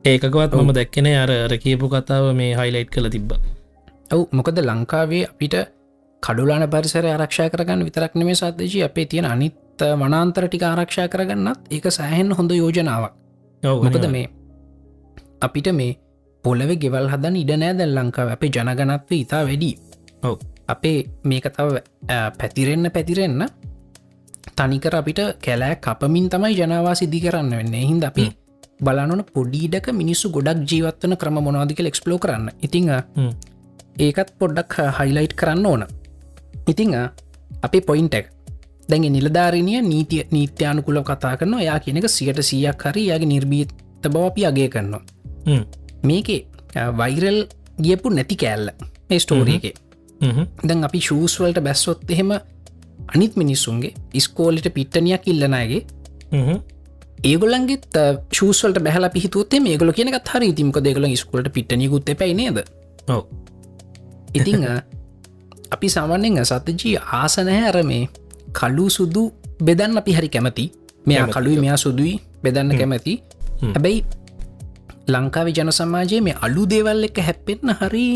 [0.04, 1.30] ඒකවත් මම දැක්කෙන අර
[1.62, 3.32] කියපු කතාව මේ හයිලයිට් කළ තිබ්බ.
[4.10, 5.54] ඔවු මොකද ලංකාවේ අපිට
[6.22, 11.86] කඩුලාන පරිසර ආරක්ෂා කරගන්න විතරක් නෙමේ සාධජී අපේ තියෙන අනිත් වනාන්තර ටික ආරක්ෂා කරගන්නත් ඒක
[11.98, 13.14] සෑහෙන් හොඳ යෝජනාවක්.
[13.62, 14.26] මොකද මේ
[15.40, 15.98] අපිට මේ
[16.44, 18.28] පොලවෙ ගෙවල් හදන් ඉඩ නෑ දැල් ලංකාව.
[18.36, 19.70] අපේ ජනගනත්ව ඉතා වැඩි.
[20.22, 20.36] ඔව.
[20.68, 21.78] අපේ මේක තව
[22.38, 23.42] පැතිරෙන්න පැතිරෙන්න
[24.58, 28.24] තනිකර අපිට කැලෑ කපමින් තමයි ජනවා සිදි කරන්න වෙන්න හින්ද අපි
[28.84, 32.50] බලනන පොඩීඩක මිනිස්සු ගොඩක් ජීවත්වන ක්‍රම මොනවාදික එක්ස්පලෝ කරන්න.
[32.66, 32.90] ඉතිං
[33.98, 35.82] ඒකත් පොඩ්ඩක් හයිලයිට් කරන්න ඕන.
[36.68, 36.94] ඉතිං
[37.62, 38.26] අපේ පොයින්ටක්
[38.88, 43.70] දැඟ නිලධාරණය නීතිය නීත්‍යානුකුල කතා කරන යා කියනක සියට සියක් හරි යාගේ නිර්බීත
[44.02, 45.02] බව අපි අගේ කරනවා.
[46.02, 46.40] මේකේ
[46.98, 47.38] වෛරල්
[47.84, 48.68] ගියපු නැති කෑල්ල.
[49.08, 49.74] මේ ස්ටෝරියගේ
[50.68, 52.30] දැන් අපි ශූස්වලට බැස්සොත් එහෙම
[53.14, 55.80] අනිත් මිනිස්සුන්ගේ ඉස්කෝලිට පිට්ටනයක් ඉල්ලනගේ
[57.24, 62.58] ඒගොලන්ගේ ශූස්වලට බැහල පිහිතුත්තේ මේගොල කියනක හරි තිමක දෙගල ස්කලට පිට්ටනිකුත් පැයි නේද?
[64.34, 64.64] ඉතිං
[65.70, 68.08] අපි සාමාන්‍යෙන් සතජී ආසනහැ අර මේ
[68.60, 69.24] කලු සුදු
[69.60, 70.64] බෙදන්න අපි හරි කැමති.
[71.06, 71.28] මෙයා.
[71.28, 73.14] කළුයි මෙයා සුදුයි බෙදන්න කැමැති.
[73.62, 74.04] හැබැයි
[75.08, 78.06] ලංකාවේ ජන සමාජයේ මේ අලු දේවල් එක හැප්පෙන්න්න හරි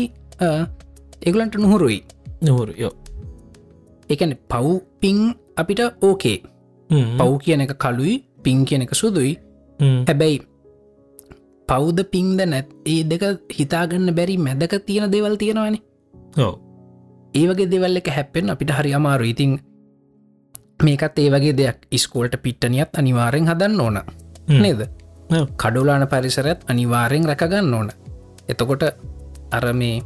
[1.21, 1.99] එගලන්ට නුහුරුයි.
[2.41, 2.93] නොහුරු යෝ
[4.09, 4.65] එකන පව්
[5.01, 5.17] පින්
[5.55, 6.37] අපිට ඕකේ.
[7.19, 9.33] පව් කියන එක කලුයි පින් කියන එක සුදුයි.
[9.79, 10.41] හැබැයි
[11.69, 13.23] පෞද පින්ද නැත් ඒ දෙක
[13.57, 15.81] හිතාගන්න බැරි මැදක තියෙන දෙවල් තියෙනවානේ.
[16.37, 16.53] ඔව.
[17.33, 19.57] ඒවගේ දෙවල් එක හැප්පෙන් අපිට හරි අමාරු ඉතින්
[20.83, 23.99] මේකත් ඒ වගේ දෙයක් ඉස්කෝල්ට පිට්ටනියත් අනිවාරෙන් හදන්න ඕන.
[24.47, 24.81] නේද?
[25.57, 27.89] කඩුලාන පරිසරත් අනිවාරයෙන් රැකගන්න ඕන.
[28.49, 28.83] එතකොට
[29.51, 30.01] අර මේ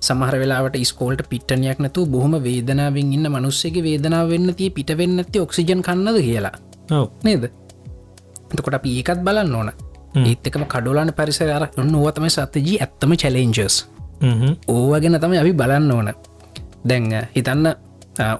[0.00, 5.44] සමහර වෙලාට ස්කෝල්ට පිට්ටනයක් නැතු බොහම වේදනාවෙන් ඉන්න මනුස්සේගේ වේදනාව වෙන්න තිය පිට වෙන්න ඇති
[5.44, 6.56] ඔක්සිජන් කන්නද කියලා.
[7.24, 7.44] නේද
[8.54, 9.70] එතකොට අපි ඒකත් බලන්න ඕන.
[10.22, 13.76] ඒත්තකම කඩුලාන පරිසර අර ඔන්න ඕතම සත්තජී ඇත්තම චලෙන්ජස්
[14.68, 16.12] ඕවගෙන තම අපි බලන්න ඕන.
[16.88, 17.66] දැන් හිතන්න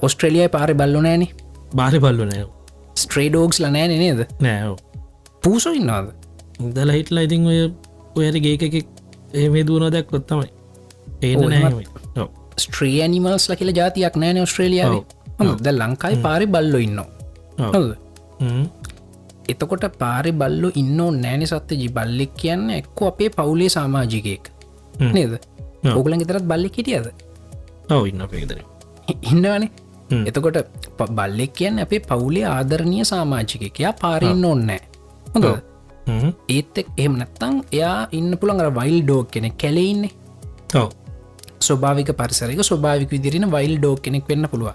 [0.02, 1.26] ඔස්ට්‍රලියය පාරි බල්ලු නෑන
[1.76, 2.44] බාරි පල්ලු නෑ
[2.96, 4.20] ස්ට්‍රේඩෝක්ස් ලනෑන නේද?
[4.40, 4.76] නෑෝ
[5.42, 6.12] පූසෝ ඉන්නවාද?
[6.74, 7.58] දල හිටලා ඉතින් ඔය
[8.16, 8.62] ඔයට ගේක
[9.34, 10.48] ඒමේ දුවන දැක් කොත්තමයි
[11.50, 14.94] නෑ ස්ට්‍රේ නිමල්ස් ල කියල ජාතියක් නෑන ඔස්ට්‍රේලියාව
[15.64, 17.00] ද ලංකායි පාරි බල්ලො ඉන්න
[19.48, 21.88] එතකොට පාරි බල්ලු ඉන්න නෑන සත්‍ය ජි.
[21.88, 24.50] බල්ලෙක් කියන්න එක්ක අපේ පවුලේ සාමාජිකයෙක්.
[25.12, 25.38] නේද.
[25.92, 27.06] ඔගලන් තරත් බල්ලෙක් හිටියද?
[27.90, 28.58] ඔව ඉන්න පේදර
[29.22, 29.70] ඉන්නවනේ.
[30.24, 30.58] එතකොට
[31.10, 34.82] බල්ලෙක් කියන්න අපේ පවුලේ ආදරණය සාමාජිකකයා පාරන්න ඕන්නෑ
[35.34, 35.46] හොඳ.
[36.48, 40.12] ඒත් එහෙම නැත්තං එයා ඉන්න පුළන් අර වයිල් ඩෝක් කෙනෙ කැලෙඉන්නේ
[40.74, 40.90] ඔව.
[41.60, 44.74] ස්වභාවික පරිසරක ස්වභාවික විදිරෙන වයිල් ඩෝක් කෙනෙක් වෙන්න පුළුව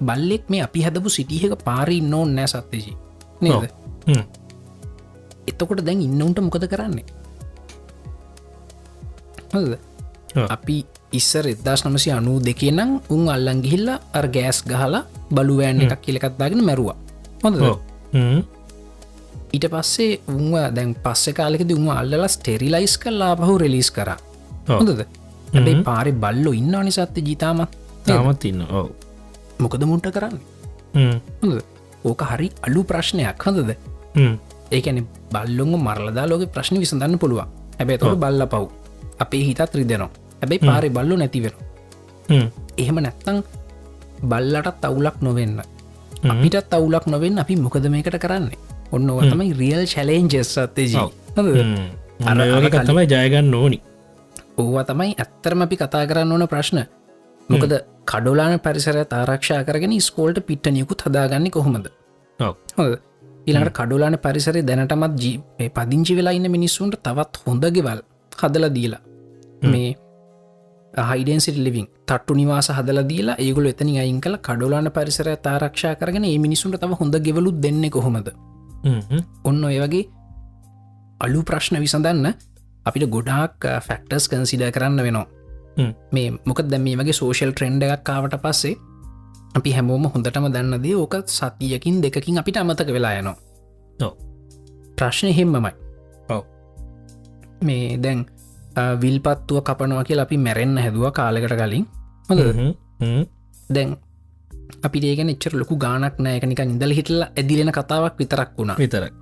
[0.00, 2.96] බල්ලෙක් මේ අපි හදපු සිටියක පාරි නෝන් නෑ සත්්‍යජී
[3.42, 3.72] නේද?
[5.50, 7.04] එතකොට දැන් ඉන්නඋන්ට මොකද කරන්නේ.
[10.56, 10.76] අපි
[11.12, 15.02] ඉස්සර එදදාස් නමසි අනු දෙකේ නම් උන් අල්ලන් ගිහිල්ල අර් ගෑස් ගහලා
[15.36, 16.96] බලුවෑන් එකක් කියලකත්දාගෙන මැරුවා.
[17.44, 17.56] හොඳ
[19.52, 24.10] ඊට පස්සේ උන්ව දැන් පස්ස කාලෙකද උම අල්ලලා ස්ටෙරිලයිස් කල්ලා පහු රෙලිස් කර.
[24.68, 25.02] හොඳද?
[25.54, 27.76] හැබයි පාරි බල්ලො ඉන්න අනිසත්ත ජීතාමත්
[28.06, 28.44] තාමත්.
[28.50, 28.88] ඉන්න ඔව.
[29.62, 30.38] මොකද මුන්ට කරන්න?
[31.42, 31.71] හොඳ
[32.04, 33.70] ඕක හරි අලු ප්‍රශ්නයක් හඳද?
[34.72, 34.98] ඒකැන
[35.32, 37.46] බල්ලොම මරලදා ලෝක ප්‍රශ්න විසඳන්න පුළුවන්.
[37.78, 38.64] හැබැ තොට බල්ල පව්
[39.20, 40.10] අපේ හිතත් රිදෙනවා.
[40.40, 41.54] හැබැයි පාරි බල්ලු නැතිවෙන
[42.78, 43.38] එහෙම නැත්තං
[44.22, 45.60] බල්ලටත් අවුලක් නොවෙන්න.
[46.30, 48.58] අපිටත් අවුලක් නොවෙන් අපි මොකද මේකට කරන්නේ?
[48.92, 50.96] ඔන්න තමයි රියල් චලෙන්ජස් සත්තේජී
[52.26, 53.78] අර- අර අරක කලින්- තමයි ජයගන්න ඕනි.
[54.58, 56.78] ඕවා තමයි ඇත්තරම අපි කතා කරන්න ඕන ප්‍රශ්න
[57.52, 57.74] මොකද
[58.06, 61.88] කඩොලාන පරිසර තාරක්ෂා කරගෙන ස්කෝල්ට පිට්ටනියකුත් හදාගන්න කොහොමද?
[63.46, 68.00] ඉලාට කඩුලාන පරිසරේ දැනටමත් ජී මේ පදිංචි වෙලා ඉන්න මිනිස්සුන්ට තවත් හොඳගෙවල්
[68.38, 69.02] හදල දීලා.
[69.64, 69.90] මේ
[70.92, 76.38] හයිඩන්සිට ලිවිං තට්ටු නිවාස හදල දීලා ඒගුල එතනි අයින් කල කඩුලාන පරිසර තාරක්ෂා කරගෙන ඒ
[76.38, 78.28] මිනිසුන්ට තව හොඳ ගෙවලුත් දෙන්න කොහොමද?
[79.44, 80.08] ඔන්න ඔය වගේ
[81.20, 82.34] අලු ප්‍රශ්න විසඳන්න
[82.86, 85.26] අපිට ගොඩාක් ෆැක්ටර්ස් කන්සිඩ කරන්න වෙනවා.
[86.12, 88.74] මේ මොක දැම මේ වගේ සෝෂල් ට්‍රෙන්ඩ එකක් කාවට පස්සේ
[89.58, 94.12] අපි හැමෝම හොඳටම දන්නදේ ඕක සතියකින් දෙකින් අපිට අමතක වෙලා යනවා.
[94.98, 95.72] ප්‍රශ්නය හෙම්මමයි.
[96.34, 96.42] ඔව්.
[97.66, 98.20] මේ දැන්
[99.02, 101.84] විල්පත්තුව කපනවා කියලා අපි මැරෙන්න්න හැදුව කාලෙකට කලින්.
[102.28, 102.40] හොඳ
[103.76, 103.96] දැන්
[104.86, 108.76] අපි ඒගෙන එච්චර ලොකු ගානක් නෑකනික ඉඳල හිටල ඇදිලෙන කතාවක් විතරක් වුණා.
[108.82, 109.12] විතරක්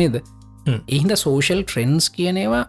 [0.00, 0.16] නේද.
[0.94, 2.64] එහින්ද සෝෂල් ට්‍රෙන්න්ස් කියනවා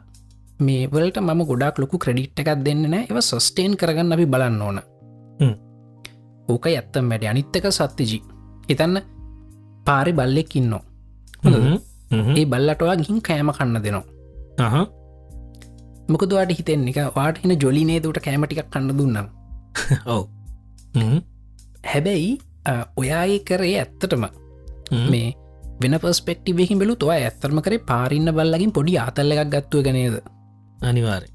[0.59, 4.79] මේවලට මම ගොඩක් ලොකු ක්‍රඩිට් එකක් දෙන්න නෑ ඒව සස්ටේන් කරගන්න අපි බලන්න ඕන.
[6.47, 7.25] ඕක ඇත්තම් වැඩ.
[7.31, 8.21] අනිත්තක සත්තිජී
[8.69, 9.01] හිතන්න
[9.85, 11.81] පාරි බල්ලෙක් හොඳද?
[12.37, 14.05] ඒ බල්ලටවා ගින් කෑම කන්න දෙනවා.
[16.09, 19.27] මොකදවාට හිතෙන් එක වාට හින ජොලිනේ දුට කෑමටික් කන්න දුන්නම්
[20.15, 20.23] ඔව.
[21.85, 22.31] හැබැයි
[22.97, 24.25] ඔයාඒ කරේ ඇත්තටම.
[25.11, 25.29] මේ
[25.81, 30.19] වෙන පස්පෙක්ටිවකින් බෙලු තුව ඇත්තරම කරේ පාරින්න බල්ලගින් පොඩි ආතල්ල එකක් ගත්තුව ගනේද
[30.81, 31.29] අනිවාරය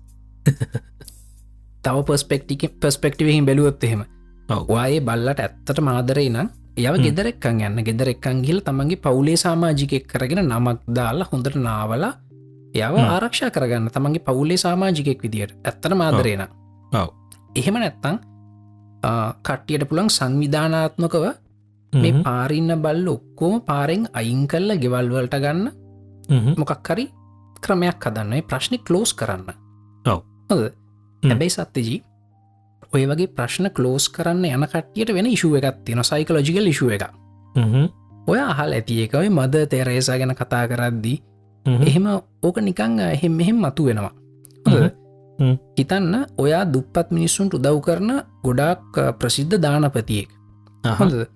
[1.85, 4.03] තව පස්පෙක්ටි පස්පෙක්ටිවහින් බැලුවොත් එහෙම.
[4.49, 4.69] ඔව්.
[4.69, 7.85] වායේ බල්ලට ඇත්තට මාදරේ නම් යව ගෙදරෙක්කන් යන්න.
[7.87, 12.13] ගෙදරෙක්කන් ගිල තමන්ගේ පවුලේ සාමාජිකෙක් කරගෙන නමක් දාලා හොඳට නාවලා
[12.75, 13.91] යව ආරක්ෂා කරගන්න.
[13.95, 16.45] තමන්ගේ පවුලේ සාමාජිකෙක් විදියට ඇත්තට මාදරේන.
[17.55, 18.17] එහෙම නැත්තං
[19.47, 21.25] කට්ටියට පුළන් සංවිධානාත්මකව
[21.93, 25.69] මේ පාරින්න බල්ල ඔක්කෝම පාරෙන් අයින් කල්ල ගෙවල්වලට ගන්න.
[26.59, 27.05] මොකක් හරි
[27.65, 29.53] ක්‍රමයක් හදන්න ප්‍රශ්නි කලෝස් කරන්න.
[30.51, 30.65] ඔව්.
[31.23, 32.01] හැබැයි සත්‍යජී
[32.95, 37.07] ඔය වගේ ප්‍රශ්න කලෝස් කරන්න යන කට්ටියට වෙන ඉශුව එකක් තියෙන සයිකලෝජිකල් ඉශුව එක
[38.27, 41.17] ඔය අහල් ඇති එකයි මද තෙරේසා ගැන කතා කරද්දී
[41.67, 42.07] එහෙම
[42.43, 44.13] ඕක නිකං එහෙම මෙහෙම මතු වෙනවා.
[45.77, 48.11] හිතන්න ඔයා දුප්පත් මිනිස්සුන්ට උදව් කරන
[48.45, 50.29] ගොඩාක් ප්‍රසිද්ධ දානපතියෙක්.
[50.85, 51.27] හොඳද?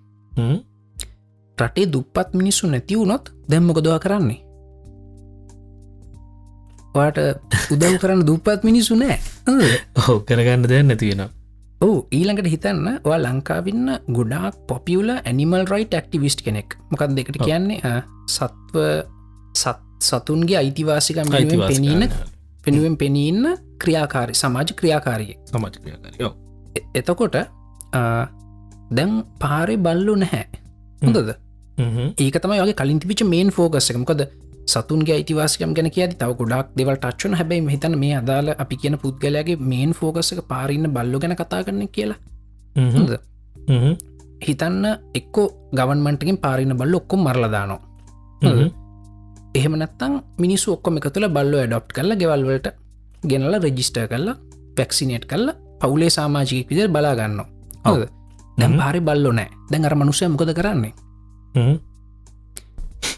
[1.58, 4.47] රටේ දුප්පත් මිනිස්සු නැතිවුණොත් දැම්මකොදවා කරන්නේ
[6.98, 7.18] වාට
[7.74, 9.18] උදව් කරන්න දුප්පත් මිනිස්සු නෑ.
[9.98, 11.22] ඔහු කරගන්න දෙයක් නැතිවෙන
[11.86, 16.78] ඕ ඊළඟට හිතන්න ඔයා ලංකාවින්න ගොඩාක් පොපියල ඇනිමල් රයිට් ක්ටිවිස්ට් කෙනෙක්.
[16.90, 17.94] මොකක් දෙකට කියන්නේ?
[18.36, 18.76] සත්ව
[19.54, 21.30] සත් සතුන්ගේ අයිතිවාසිකම්
[21.70, 22.02] පෙනීන
[22.64, 23.46] පෙනුවෙන් පෙනීන්න
[23.82, 26.32] ක්‍රියාකාරි සමාජ ක්‍රියාකාරිය සමාජ ක්‍රියාකාරයෝ
[27.00, 27.36] එතකොට
[28.90, 30.46] දැන් පාරෙ බල්ලු නැහැ.
[31.02, 31.30] හොඳද?
[32.18, 34.22] ඒක තමයි වගේ කලින් තිබිච මේන් ෆෝකස් එකමකොද
[34.68, 39.56] සතුන්ගේ අයිතිවාසිකම් ගැන කිය තව ගොඩක් දෙවල් ටච්චන හැබැයි හිතන මේ අදාල අපි කියන පුද්ගලයාගේ
[39.70, 42.18] මේන් ෆෝකස් එක පාරන්න බල්ලු ගැන කතා කරන කියලා.
[44.40, 47.80] හිතන්න එක්කෝ ගවන්මන්ටකින් පාරින්න බල්ල ඔක්කොම් මරලදානවා
[49.54, 52.68] එහෙම නැත්තං මිනිස්සු ඔක්කොම එක තුළ බල්ලෝ ඩොප් කල්ල ගෙවල්වලට
[53.22, 54.36] ගෙනල රෙජිස්ටර් කල්ලා
[54.76, 55.50] පැක්සිනේට් කල්ල
[55.80, 57.40] පවුලේ සාමාජික විදිර බලාගන්න
[57.86, 58.04] හොද
[58.58, 60.92] දැම් පාරි බල්ලො නෑ දැන් අර මනුසය මොකද කරන්නේ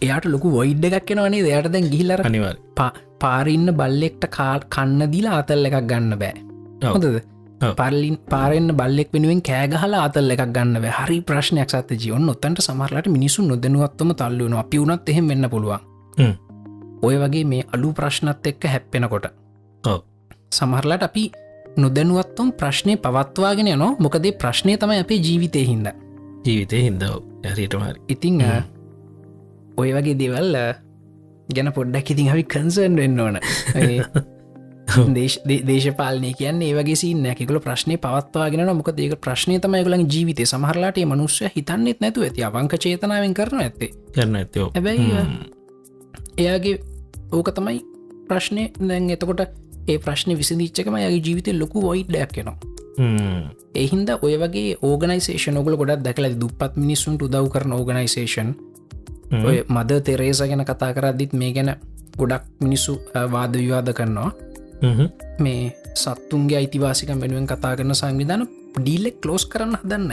[0.05, 2.57] එයාට ලොකු වොයිඩ් එකක් කෙනවනේ දෙයට දැන් ගිහිල්ලර අනිවර්
[3.23, 6.35] පාරින්න බල්ලෙක්ට කාල් කන්න දීලා අතල් එකක් ගන්න බෑ.
[6.85, 7.21] ඔව්.
[7.81, 13.45] පල්ලින් පාරෙන්න්න බල්ලෙක් වෙනුවෙන් කෑගහල අතල් එකක් ගන්න හරි ප්‍රශ්නයක් සත ජීවන්න ඔත්තන්ට සමහරලට මිනිසු
[13.49, 15.85] නොදනුවත්වම තල්ලුවන අපිවුනත් එහෙම වෙන්න පුළුවන්.
[17.03, 19.29] ඔය වගේ මේ අලු ප්‍රශ්නත් එක්ක හැප්පෙනකොට.
[20.53, 21.25] සමහරලට අපි
[21.77, 23.97] නොදැනුවත්තුම් ප්‍රශ්නය පවත්වාගෙන යනවා.
[23.99, 25.89] මොකදේ ප්‍රශ්නය තමයි අපේ ජීවිතය හින්ද.
[26.47, 28.43] ජීවිතය හින්දව ඇරටමරි ඉතිං
[29.77, 30.67] ඔය වගේ දෙවල් අ,
[31.49, 33.39] ගැන පොඩ්ඩක් ඉතින් අපි කන්සර්න් වෙන්න ඕන.
[35.67, 40.47] දේශපාලනය කියන්න ඒවගේ සින්න ඇකල ප්‍රශ්නය පවත්වාගෙන මොක ඒක ප්‍රශ්නය තමයිගලන් ජීවිතය.
[40.47, 42.43] සමහරලාට ඒ මනුස්්‍ය හිතන්නෙත් නැතු ඇති.
[42.43, 43.91] අවංක චේතනාවෙන් කරන ඇත්තේ.
[44.13, 45.13] කරන්න ඇතයෝ හැබැයි
[46.39, 46.77] එයාගේ
[47.33, 47.81] ඕක තමයි
[48.29, 49.41] ප්‍රශ්නය දැන් එතකොට
[49.87, 52.59] ඒ ප්‍රශ්න විසිදිච්චකම යගේ ජීවිතය ලොකු වොයිඩ්ඩයක් කෙනවා
[53.75, 58.51] එහින්ද ඔය වගේ ඕගනයිසේෂන ඔගල ගොඩක් දැකල දුපත් මිනිස්සුන්ට උදව් කරන ඕගනයිසේෂන්
[59.31, 61.71] ඔය මද තෙරේස ගැන කතා කරද්දිත් මේ ගැන
[62.19, 62.93] ගොඩක් මිනිස්සු
[63.35, 64.31] වාද විවාද කරනවා.
[65.45, 68.49] මේ සත්තුන්ගේ අයිතිවාසිකම් වෙනුවෙන් කතා කරන සංවිධාන
[68.81, 70.13] ඩීල්ලෙක් කලෝස් කරන්න හදන්න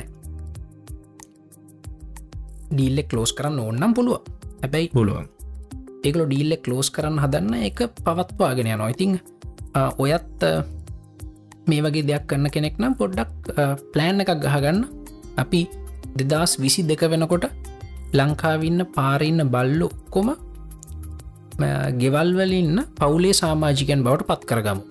[2.72, 4.22] ඩීල්ලෙක් කලෝස් කරන්න ඕන්නම් පුළුව
[4.62, 5.28] හැබැයි පුළුවන්.
[6.06, 8.92] ඒකල ඩීල්ලෙක් කලෝස් කරන්න හදන්න එක පවත්වාගෙන යනවා.
[8.96, 9.20] ඉතිං
[10.04, 10.46] ඔයත්
[11.70, 13.32] මේ වගේ දෙයක් කරන්න කෙනෙක් නම් පොඩ්ඩක්
[13.94, 14.80] ප්ලෑන් එකක් ගහගන්න.
[15.42, 15.62] අපි
[16.18, 17.46] දෙදස් විසි දෙක වෙනකොට
[18.14, 20.30] ලංකාවින්න පාරඉන්න බල්ලු කොම
[22.02, 24.82] ගෙවල්වලින්න පවුලේ සාමාජිකයන් බවට පත් කරගමු.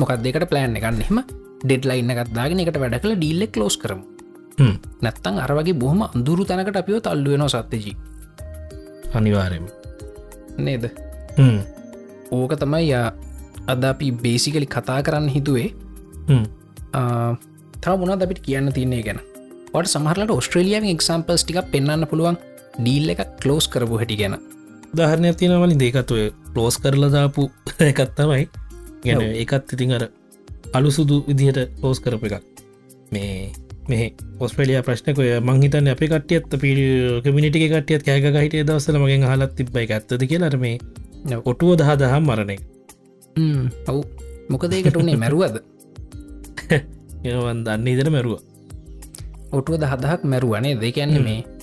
[0.00, 1.18] මොකක් දෙකට ප්ලෑන් එකන්න එෙම
[1.64, 4.04] ඩෙඩ්ලයින්න එකත්දාගෙන එකට වැඩ කළ ඩිල්ලෙක් ලෝස් කරමු.
[5.04, 7.96] නැත්තං අරවගේ බොහම අඳුරු තැනකට අපිෝ තල්ලුවෙන සත්්‍යජී.
[9.14, 9.66] අනිවාරයම
[10.58, 10.84] නේද?
[12.30, 12.92] ඕක තමයි
[13.72, 15.70] අද අපි බේසිකලි කතා කරන්න හිතුවේ.
[17.82, 19.20] තව මුණ අපිට කියන්න තියන්නේ ගැන?
[19.72, 22.36] වට සමහරලට ඔස්ට්‍රලියාව එක්සම්පල්ස් ටික පෙන්න්න පුළුවන්
[22.78, 24.38] ඩීල් එක කලෝස් කරපු හැටි ගැන.
[24.94, 27.48] දහරණයක් තියෙනවලින් දෙකත්වය ලෝස් කරලදාපු
[27.90, 28.48] එකත් තමයි.
[29.04, 29.32] ගැන ඔව්.
[29.34, 30.04] ඒකත් ඉතින් අර
[30.74, 32.44] අලු සුදු විදිහට ලෝස් කරප එකක්.
[33.12, 33.52] මේ
[33.88, 36.80] මේ ඔස්ට්‍රලිය ප්‍රශ්නකොය මංහිතන්න අප කටියත් පිල්
[37.24, 40.78] කමිනිටි කටියත් කෑක හිට දවසල මගෙන් හලත් තිබ්බයි ඇත්තද කියලට මේ.
[41.44, 42.56] ඔටුව දහ දහම් මරණය.
[43.88, 44.02] ඔවු.
[44.48, 45.60] මොකදේකට උනේ මැරුවද?
[47.28, 48.40] ඒවන් දන්න ඉදර මැරුව.
[49.52, 51.57] ඔටුව දහදහක් මැරුවනේ දෙකන්නේ මේ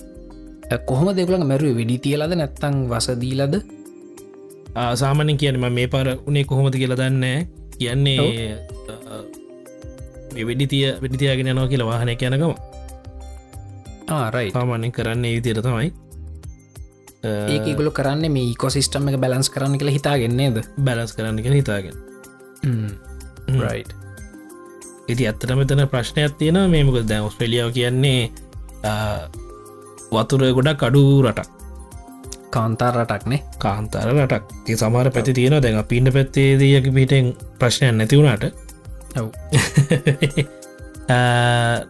[0.88, 1.76] කොහොම දෙකලඟ මැරුව?
[1.80, 3.54] වෙඩි තියලද නැත්තං වසදීලද
[5.00, 7.24] සාමනින් කියනම මේ පර උනේ කොහොමද කියලා දන්න
[7.78, 8.56] කියන්නේ
[10.48, 12.52] වෙඩි තිය වෙඩිතියාගෙන යනවා කියලා වාහනය යනකම
[14.16, 15.88] ආරයි සාමාන්‍යෙන් කරන්නේ විතිර තමයි.
[17.24, 20.56] ඒකගොල කරන්න මේ කොසිස්ටම් එක බැලන්ස් කරන්න කියලා හිතාගෙන්නේද
[20.88, 21.96] බැලස් කරන්න කියෙන හිතාගෙන.
[23.62, 23.82] රයි්
[25.08, 28.20] ඉති අත්තට මෙතන ප්‍රශ්නයක් තියෙන මේමක දැන් ඔස්ට්‍රලියාව කියන්නේ
[30.12, 31.48] වතුර ගොඩක් අඩු රටක්.
[32.50, 34.44] කාන්තාර රටක්නේ කාන්තර රටක්.
[34.68, 38.44] ඒ සමහර පැති තියෙන දැන් පින්න පැත්තේදක පිටෙන් ප්‍රශ්නයක් නැතිවුණට
[39.16, 39.26] ඔව්.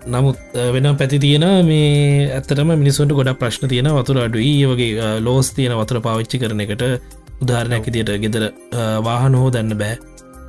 [0.07, 0.39] නමුත්
[0.73, 1.93] වෙන පැති තියෙන මේ
[2.31, 4.67] ඇත්තටම මිනිසුන්ට ගොඩ ප්‍රශ්න තියෙන වතුර අඩුයි.
[4.67, 6.85] වගේ ලෝස් තියෙන වතුර පාවිච්චි කරන එකට
[7.43, 8.45] උදාරණයක් ඉදිට ගෙදර
[9.03, 9.97] වාහන හෝ දන්න බෑ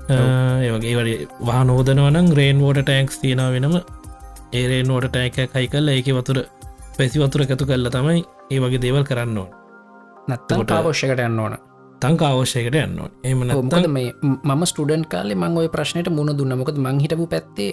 [0.10, 3.80] ඒවගේ වඩ වාහන හෝදනවනම් රේන් වෝට ටෑන්ක්ස් තියෙන වෙනම.
[4.54, 6.38] ඒරේ නෝට ටෑක කයි කල්ල ඒක වතුර
[6.98, 9.50] පැසි වතුර ඇතු කල්ල තමයි ඒ වගේ දේවල් කරන්න ඕන.
[10.30, 11.58] නැත්තම් කොට- පාවශ්‍යකට යන්න ඕන.
[12.02, 16.58] තංක අවශ්‍යකට යන්න එම මොකද මේ මම ස්ටඩන්් කාලේ මං ඔය ප්‍රශ්නයට මුණ දුන්න.
[16.58, 17.72] මොකද මං හිටපු පැත්තේ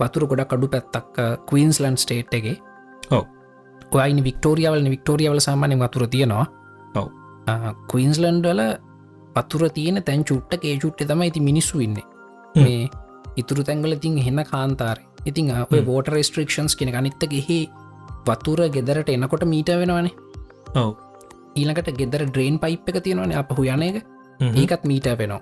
[0.00, 1.16] වතුර ගොඩක් අඩු පැත්තක්
[1.48, 2.46] කවීන්ස්ලන්් ස්ටේට් එක.
[3.10, 3.24] ඔව්.
[3.92, 6.46] ඔයයින වික්ටෝරියාවල වික්ටෝරියාවල සාමානය වතුර තියෙනවා.
[6.96, 7.08] ඔව්.
[7.90, 8.62] කවීන්ස්ලන්ඩ් වල
[9.34, 11.98] පතුර තියෙන තැන් චුට්ට ඒ චුට්ට තම ඉති මිනිස්සු ඉන්න.
[12.56, 12.88] මේ
[13.36, 14.98] ඉතුරු තැන්ගල තින් හෙන්න කාන්තාර.
[15.26, 17.60] ඉතින් ඔය බෝට රෙස්ට්‍රක්ෂන්ස් කෙන අනිත්තගෙහි
[18.26, 20.14] වතුර ගෙදරට එනකොට මීට වෙනවනේ.
[20.74, 20.90] ඔව.
[21.56, 24.04] ඊළඟට ගෙදර ඩ්‍රේන් පයිප් එක තියෙනවන අප හුයන එක.
[24.40, 25.40] ඒකත් මීට වෙනවා.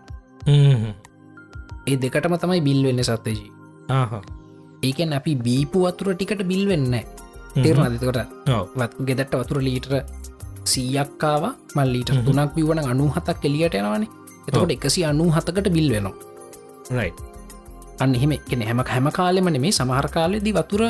[1.87, 3.51] ඒ දෙකටම තමයි බිල් වෙන්න සත්තජී
[4.83, 6.95] ඒකෙන් අපි බීපු වතුර ටිකට බිල් වෙන්න
[7.57, 8.21] තේරන දෙකට
[8.81, 9.95] වත් ගෙදට වතුර ලීටර
[10.65, 11.45] සීයක්කාව
[11.77, 14.11] මල්ලීට තුනක් පිවන අනු හතක් කෙලියට යනවානේ.
[14.49, 16.15] එතකොට එකසි අනු හතකට බිල් වෙනවා.
[16.91, 17.13] රයි
[18.01, 20.83] අන්න එහෙම එකන හැම හැම කාලෙම නෙමේ සමහර කාලෙදි වතුර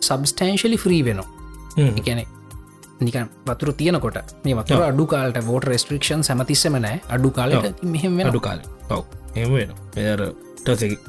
[0.00, 1.28] සබස්ටන්ශලි ෆ්‍රී වෙනවා.
[1.78, 2.26] එකනෙ
[3.00, 8.40] නිකන් වතුර තියනකොට මේ වතුර අඩු කාලට වෝට රෙස්ට්‍රික්ෂන් සැමතිස්සම නෑ අඩු කාලට මෙහෙම අඩු
[8.40, 8.60] කාල.
[8.90, 9.04] ඔව.
[9.34, 10.20] එම වෙන එර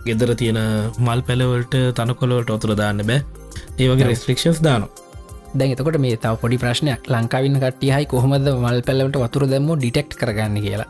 [0.07, 0.59] ගෙදර තියෙන
[0.99, 3.21] මල් පැලවලට තනකොලවට ඔතුර දාන්න බෑ.
[3.77, 4.89] ඒවගේ රෙස්ට්‍රික්ෂන්ස් දානවා.
[5.53, 7.07] දැන් එතකොට මේ තව පොඩි ප්‍රශ්නයක්.
[7.07, 10.89] ලංකාවින්න කට්ටිය හයි කොහොමද මල් පැල්ලට වතුර දැම්ම ඩිටෙක්් කරගන්න කියලා?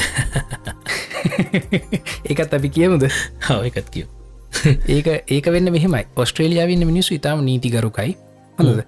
[2.30, 3.06] ඒකත් අපි කියමුද?
[3.46, 4.08] හව එකත් කිය
[4.94, 6.04] ඒක ඒක වෙන්න මෙහෙමයි.
[6.16, 8.16] ඔස්ට්‍රේලියාවන්න මිනිස්සු ඉතාම නීතිගරුකයි.
[8.58, 8.82] හොඳද?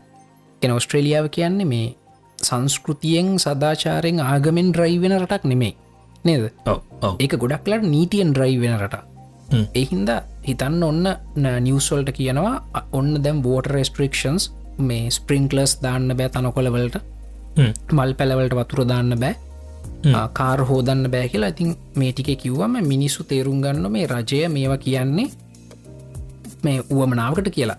[0.62, 1.94] එන ඔස්ට්‍රේලියාව කියන්නේ මේ
[2.38, 5.75] සංස්කෘතියෙන් සදාචාරයෙන් ආගමෙන් ඩ්‍රයිවෙන රටක් නෙමේ
[6.25, 6.51] නේද?
[7.18, 9.03] ඒක ගොඩක්ලට නීතියෙන් ඩ්‍රයිවෙන රට
[9.75, 10.11] එහින්ද
[10.42, 17.01] හිතන්න ඔන්න නිවස්වල්ට කියනවා ඔන්න දැම් බෝට රෙස්ට්‍රික්ෂන්ස් මේ ස්පරිංක්ලස් දාන්න බෑ තනකොලවලට
[17.92, 19.35] මල් පැලවලට වතුර දාන්න බෑ.
[20.35, 25.29] කාර හෝදන්න බෑ කියලා ඉතින් මේ ටික කිව්වම මිනිස්සු තේරුම් ගන්න මේ රජය මේවා කියන්නේ
[26.64, 27.79] මේ වුවමනාවකට කියලා.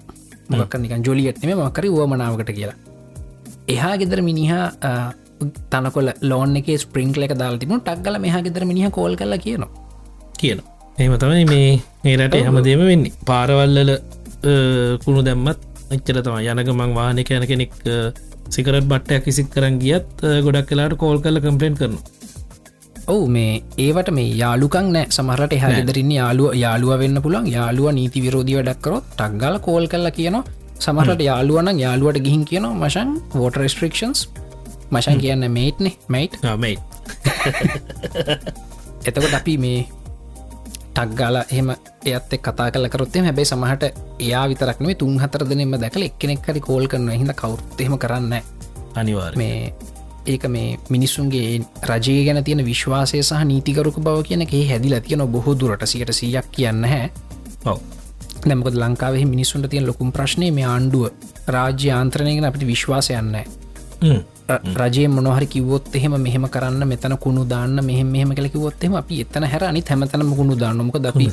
[0.51, 2.77] මොකක් නිකන් ජොලියට්ම මකර වුවමනාවකට කියලා.
[3.73, 4.65] එහා ගෙදර මිනිහා
[5.73, 9.71] තනකොල ලෝන් එක ස්පරිංක්ල එක දාල් තිබුණ ටක්ගල මෙහා ගෙදර මිනිහ කෝල් කල කියනවා.
[10.41, 10.59] කියන
[11.03, 11.69] එහම තමයි මේ
[12.03, 13.13] මේ රට හැමදේම වෙන්නේ.
[13.29, 13.91] පාරවල්ලල
[15.05, 15.61] කුණු දැම්මත්
[15.95, 17.73] එච්චර තම යනක මං වානක යන කෙනෙක්
[18.55, 21.95] සිකරත් බට්ටයක් කිසිත් කරන් ගියත් ගොඩක් කලාට කෝල් කල කම්පලේන් කරන
[23.07, 25.05] ඔවු මේ ඒවට මේ යාලුකන් නෑ.
[25.09, 30.43] සමහරට එහ ෙදරන්න යාලුව යාලුව වෙන්න පුළන් යාලුව නීති විරෝධීව ඩක්කරොත් ටක්ගල කෝල් කල්ල කියනවා.
[30.79, 34.21] සමහට යාලුවන යාලුවට ගිහින් කියන මශන් වෝට රෙස්ට්‍රික්ෂන්ස්
[34.91, 36.75] මශන් කියන්න මේට්නේ මයිට් මයි
[39.05, 39.79] එතකොට අපි මේ
[40.89, 41.71] ටක්ගාල එහෙම
[42.05, 43.83] එයත් කතා කල කරොත්තේ හැබයි සමහට
[44.19, 48.33] එයා විතරක්නේ තුන් හතර දෙනෙම දැකල එක්කෙනෙක් හරි කෝල් කරන හිද කවුත්තෙම කරන්න
[48.95, 49.73] අනිවාර් මේ
[50.25, 55.55] ඒක මේ මිනිස්සුන්ගේ රජය ගැන තියෙන විශ්වාසය සහ නීතිකරුක බව කියන ඒ හැදිල තියෙන බොහෝ
[55.55, 57.09] දුරට සියට සියක් කියන්න හැ.
[57.65, 57.79] ඔව.
[58.45, 61.11] නැමකද ලංකාවේ මිනිස්සුන්ට තියෙන ලොකුම් ප්‍රශ්නය මේ ආණ්ඩුව.
[61.47, 63.35] රාජ්‍ය ආන්ත්‍රණයගෙන අපිට විශ්වාසයන්න
[64.75, 69.43] රජය මොනහරි කිවොත් එහෙම මෙහෙම කරන්න මෙතන කුණු දාන්න මෙහෙම මෙහම කල කිවොත්හෙම අපි එතන
[69.45, 71.27] හැර අනි හැමතනම කුණු දාන්නමක දපි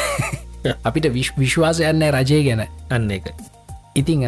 [0.86, 2.66] අපිට විශ්වාසයන්න රජය ගැන.
[2.90, 3.55] අන්න එක
[4.00, 4.22] ඉතිං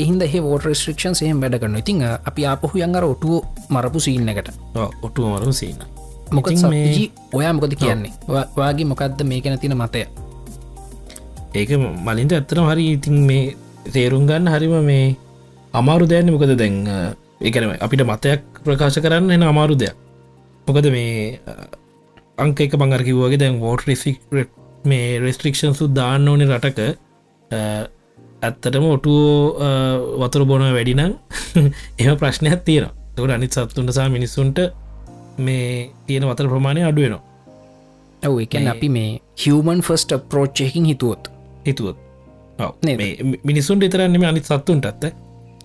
[0.00, 4.48] එහින්ද වෝට රස්ට්‍රික්ෂන් සහම වැඩ කරන්න ඉතිං අපි ආපහු යංගර ඔටුව මරපු සීන්න එකට.
[5.06, 5.78] ඔටුව මරු සීන
[6.36, 6.48] මොක
[7.38, 8.12] ඔයා මොකද කියන්නේ?
[8.58, 10.06] වාගේ මොකක්ද මේ ගැන තින මතය?
[11.54, 11.70] ඒක
[12.06, 13.44] මලින්ට ඇත්තන හරි ඉතින් මේ
[13.94, 15.04] තේරුම් ගන්න හරිම මේ
[15.80, 16.76] අමාරු දෑන්න මොකද දැන්
[17.40, 19.94] ඒකන අපිට මතයක් ප්‍රකාශ කරන්න එන අමාරු දෙයක්.
[20.66, 21.40] මොකද මේ
[22.42, 24.18] අංක එක බංගරකිවගේ දැන් වෝට රිසික්
[24.90, 26.80] මේ රෙස්ට්‍රික්ෂන් සු දාන්න ඕනේ රටක
[28.44, 31.12] ඇත්තටම ඔටුවෝ වතුර බොන වැඩිනම්
[32.00, 34.58] එම ප්‍රශ්නයක් තියෙන තකට අනිත් සත්තුන්ටසා මිනිස්සුන්ට
[35.38, 37.22] මේ තියෙන වතර ප්‍රමාණය අඩුවනවා
[38.22, 41.28] ඇව එකන් අපි මේ හිවමන් ෆස්ට ප්‍රෝච්චයකින් හිතුවොත්.
[41.66, 41.98] හිතුවත්.
[43.44, 45.04] මිනිසුන් ඉතරන්නම අනිත් සත්තුන්ට ඇත්ත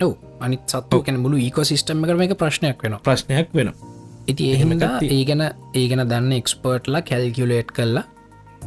[0.01, 3.73] ඔව අනිත් සත්තු කැන මුළු ඒකෝ සිිටම් කරම එක ප්‍රශ්නයක් වෙන ප්‍රශ්නයක් වෙන
[4.27, 8.05] ඉති එහෙමද ඒ ගැන ඒ ගැන දන්න එක්ස්පර්ට්ලා කැල්කියලේට් කරලා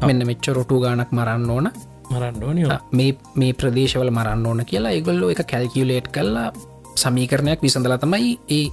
[0.02, 1.70] මෙන්න මෙච්ච රොටු ගානක් මරන්න ඕන
[2.12, 6.48] මරන්නෝනි මේ මේ ප්‍රදේශවල මරන්න ඕන කියලා ඒගොල්ලෝ එක කැල්කියලේට් කරලා
[6.96, 8.64] සමීකරණයක් විසඳලා තමයි ඒ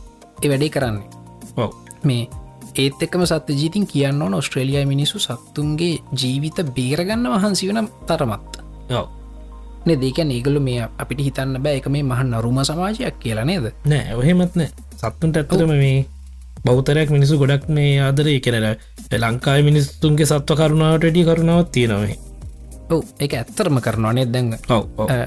[0.43, 1.07] වැඩේ කරන්නේ.
[1.55, 1.71] ඔව.
[2.03, 2.27] මේ
[2.75, 8.61] ඒත් එක්කම සත්‍ය ජීතින් කියන්න ඕන ඔස්ට්‍රේලියයා මිනිසු සත්තුන්ගේ ජීවිත බේරගන්න වහන්සි වන තරමත්.
[8.91, 9.07] ඔව.
[9.87, 13.73] දෙක ඒගලු මේ අපිට හිතන්න බෑ එක මේ මහන් නරුම සමාජයක් කියලා නේද?
[13.85, 14.71] නෑ ඔහෙමත් නෑ.
[14.95, 16.05] සත්තුන්ට ඇත්තරම මේ
[16.65, 18.65] බෞතරයක් මිනිසු ගොඩක් මේ ආදරය කෙනර
[19.17, 22.17] ලංකායි මිනිස්තුන්ගේ සත්ව කරුණාවටඩි කරුණාවත් තියෙනවේ
[22.89, 24.55] ඔව එක ඇත්තරම කරනවා නේ දැන්?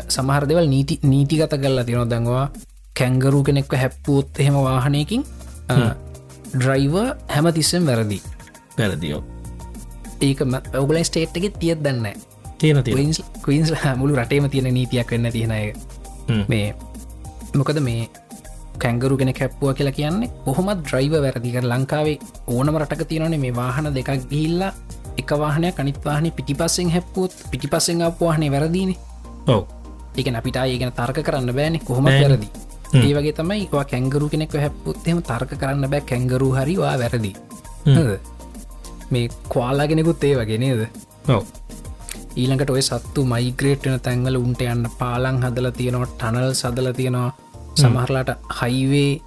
[0.09, 2.47] සමහර දෙවල් නීති නීතිගත කල්ලා තියෙන දැන්වා
[2.95, 5.25] කැංගරූ කෙනෙක්ව හැප්පූත් එහෙම වාහනයකින්
[6.55, 6.95] ඩ්‍රයිව
[7.29, 7.53] හැම.
[7.53, 8.21] තිස්සෙන් වැරදි.
[8.77, 9.23] පැරදියෝ
[10.23, 10.41] ඒක
[10.75, 12.07] ඔගලන් ස්ටේට්ගේ තියත් දන්න
[12.59, 12.95] තියෙන තිය
[13.45, 15.73] කයින්ස් මුළු රටේම තියෙන නීතියක් වෙන්න තියෙනය
[16.49, 16.75] මේ
[17.55, 18.09] මොකද මේ
[18.79, 24.29] කැංගරු ගෙන කැප්පුුව කියලා කියන්නේ කොහොමත් ඩ්‍රයිව වැරදිකර ලංකාවේ ඕනම රටක තියෙනනේ මේ වාහන දෙකක්
[24.31, 24.73] ගිල්ලා
[25.21, 28.99] එක වාහනය කනිත්වාහන පිටිපස්සෙන් හැප්පුත් පිටිපස්සෙන් අපවාහනය වැරදිනේ.
[29.47, 29.63] ඔව.
[30.17, 31.79] ඒක අපිට ඒගෙන තර්ක කරන්න බෑනෙ.
[31.79, 32.49] කොහොම වැරදි?
[32.95, 37.33] ඒ වගේ තමයි කැංගරු කෙනෙක් හැප්පුත්හෙම තර්ක කරන්න බෑ කැංගරු හරිවා වැරදි.
[39.11, 40.83] මේ කවාලාගෙනෙකුත් ඒ වගේ නේද?
[41.29, 41.45] ඔව.
[42.37, 47.31] ඊළඟට ඔය සත්තු මයිග්‍රේට්න තැන්වල උන්ට යන්න පාලං හදල තියෙනවා ටනල් සදල තියෙනවා.
[47.81, 49.21] සමහරලාට හයිවේ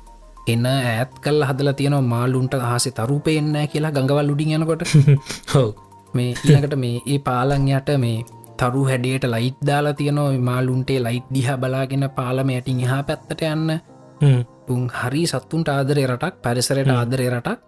[0.48, 4.84] එන්න ඇත් කල් හදල තියෙන මාලුන්ට අහසේ තරුපයෙන්න්න කියලා ගඟවල් උඩින් යනකොට.
[5.54, 5.70] හෝ
[6.14, 8.24] මේ ඊළඟට මේ ඒ පාලන් යට මේ
[8.58, 10.32] තරු හැඩියට ලයිට් දාලා තියනවා.
[10.42, 13.70] මාලුන්ටේ ලයිට් දිහ බලාගෙන පාලම ඇටින් එහා පැත්තට යන්න.
[14.68, 17.60] උන් හරි සත්තුන්ට ආදරය රටක් පරිසරයට ආදරය රටක්.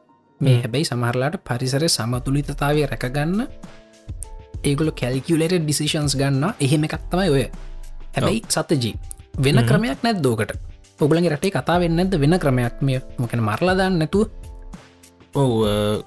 [0.41, 3.41] මේ හැබැයි සමහරලාට පරිසරය සමතුලිතතාවය රැකගන්න.
[4.63, 7.45] ඒගොල කැල්කියලට ඩිසිෂන්ස් ගන්න එහෙම එකත්තමයි ඔය.
[8.15, 8.95] හැබැයි සතජී
[9.39, 10.66] වෙන ක්‍රමයක් නැත් දෝකට
[10.99, 12.75] ඔබලගේ රටේ කතා වෙන්න ඇද වෙන ක්‍රමයක්?
[12.81, 14.27] මේ මොකන මරලාදන්න නැතුව?
[15.35, 15.51] ඔව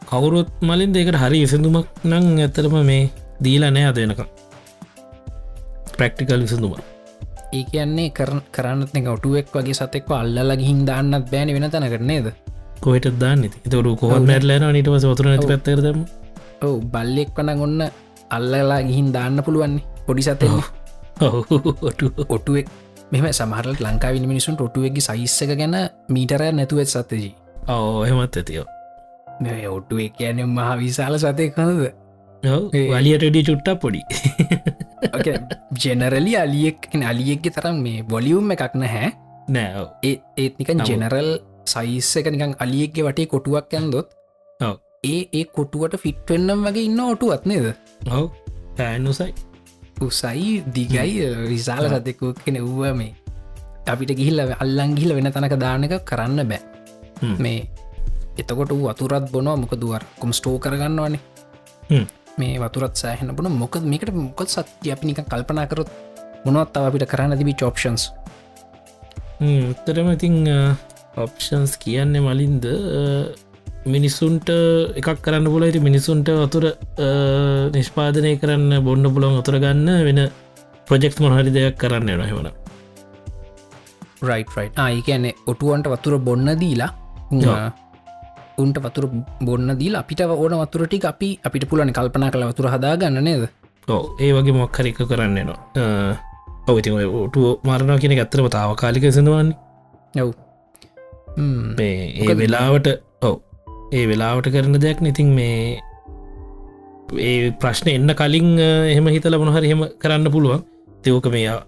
[0.05, 3.03] කවුරුත් මලින් දෙකට හරි විසඳුමක් නං ඇතරම මේ
[3.41, 4.21] දීලා නෑ අදනක
[5.97, 6.75] ප්‍රක්ටිකල් විසඳුම
[7.53, 12.27] ඒ කියන්නේ කරන කරන්නත් ඔටුවෙක් වගේ සතෙක්ව අල්ලලා ගිහින් දාන්නත් බෑන වෙන තැන කරනේද
[12.81, 16.05] කොහට දාන්න තවරු කොහත් මැටලන නිට වතුර නැති පැත්තරදම
[16.63, 17.81] ඔව බල්ලෙක් වන ඔන්න
[18.31, 20.67] අල්ලලා ගිහින් දාන්න පුළුවන්නේ පොඩි සතෙන්නේ
[22.29, 22.67] ඔටුවෙක්
[23.13, 27.33] මෙම සමහරට ලංකාවිනි මිනිසුන් ොටුවෙක්ගේ සයිස්සක ගැන මීටරය නැතුවත් සතජී
[27.69, 28.67] ඕ එහෙමත් ඇතියෝ
[29.71, 31.59] ඔටුවෙක් කියන මහ විශාල සතයකද
[32.43, 34.01] වලියටඩි චුට්ටක් පොඩි.
[35.83, 39.13] ජෙනරලි අලියෙක් අලියෙක්ගේ තරම් මේ බොලියුම් එකක් නැහැ.
[39.49, 41.31] නෑ ඒ ඒත් නිකන් ජෙනරල්
[41.67, 44.09] සයිස්ස එක නිකං අලියෙක්ගේ වටේ කොටුවක් ඇන්දොත්
[44.61, 44.81] ඔව්.
[45.05, 47.75] ඒ ඒ කොටුවට ෆිට්වෙන්නම් වගේ ඉන්න ඔටුවත් නේද?
[48.09, 48.31] ඔව
[48.77, 49.50] පෑනුසයි
[50.01, 53.13] උසයි දිගයි විශාල සතෙකු කෙන ව්ව මේ
[53.87, 56.61] අපිට ගිහිල්ල අල්ලං ගිහිල වෙන තනක දාන එක කරන්න බෑ.
[57.39, 57.69] මේ
[58.41, 61.21] එතකොට වතුරත් බොනවා මොක දුවර කොම් ස්ටෝ කරගන්නවානේ.
[61.91, 62.07] හ්ම්.
[62.39, 64.93] මේ වතුරත් සෑහන බොන මොකද මේකට මොකත් සත්‍ය?
[64.95, 65.91] අපි නික කල්පනා කරොත්
[66.45, 68.03] මොනවත් අව අපිට කරන්න තිබි චෝප්ෂන්ස්
[69.85, 70.37] තරම ඉතිං
[71.17, 72.65] ඔප්ෂන්ස් කියන්නේ මලින්ද
[73.87, 74.49] මිනිස්සුන්ට
[74.97, 76.65] එකක් කරන්න පුල ඇති මිනිසුන්ට වතුර
[77.73, 80.21] නිෂ්පාදනය කරන්න බොන්න පුළොන් වතුර ගන්න වෙන
[80.89, 82.51] ප්‍රජෙක්් මොහරි දෙයක් කරන්න නොහෙවන
[84.23, 86.91] රයි් රයි් ආයි කියන්නේ ඔටුවන්ට වතුර බොන්න දීලා.
[88.59, 89.05] උන්ට වතුර
[89.41, 93.49] බොන්න දීල අපිට ඕන වතුරටි අපි අපිට පුලන කල්පනා කළ වතුර හදාගන්න නේද?
[93.89, 96.17] ඕ ඒ වගේ මොක්හරික කරන්න නවා
[96.69, 96.91] ඔවති
[97.23, 99.57] ඔටුව මරණ කියෙන ඇත්තරම තාව කාලික සඳවන්නේ.
[101.79, 103.10] මේ ඒ වෙලාවට
[103.93, 105.81] ඒ වෙලාවට කරන දෙයක් ඉතින් මේ
[107.21, 108.49] ඒ ප්‍රශ්න එන්න කලින්
[108.93, 110.63] එහෙම හිතල මොනහර එහෙම කරන්න පුළුවන්.
[111.03, 111.61] තයෝක මේයා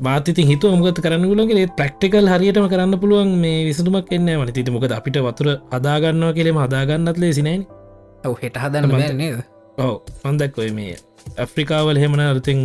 [0.00, 4.94] මාතති හිතු මොකත කරන්න පුලන්ගේ ප්‍රක්ටිකල් හරියටම කරන්න පුළුවන් මේ විසඳුමක් එන්න වන තිති මොකද
[4.98, 7.62] අපිට වතුර හදාගන්නවා කෙළෙම හදාගන්නත් ලේසිනයින්
[8.24, 9.38] ඔව් හෙට හදන්න නේද?
[9.78, 9.94] ඔව
[10.24, 10.96] මන්දක්කොයි මේ
[11.36, 12.60] ඇෆ්‍රිකාවල් හෙමන අරතිං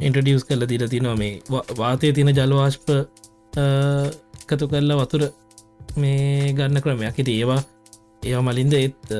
[0.00, 1.34] ඉන්ටඩියස් කල්ල දිර තිනවා මේ
[1.80, 2.88] වාතය තින ජලවාශ්ප
[4.48, 5.22] කතු කරලා වතුර
[5.96, 7.16] මේ ගන්න ක්‍රමයක්.
[7.16, 7.60] හිට ඒවා
[8.22, 9.14] ඒවා මලින්ද ඒත්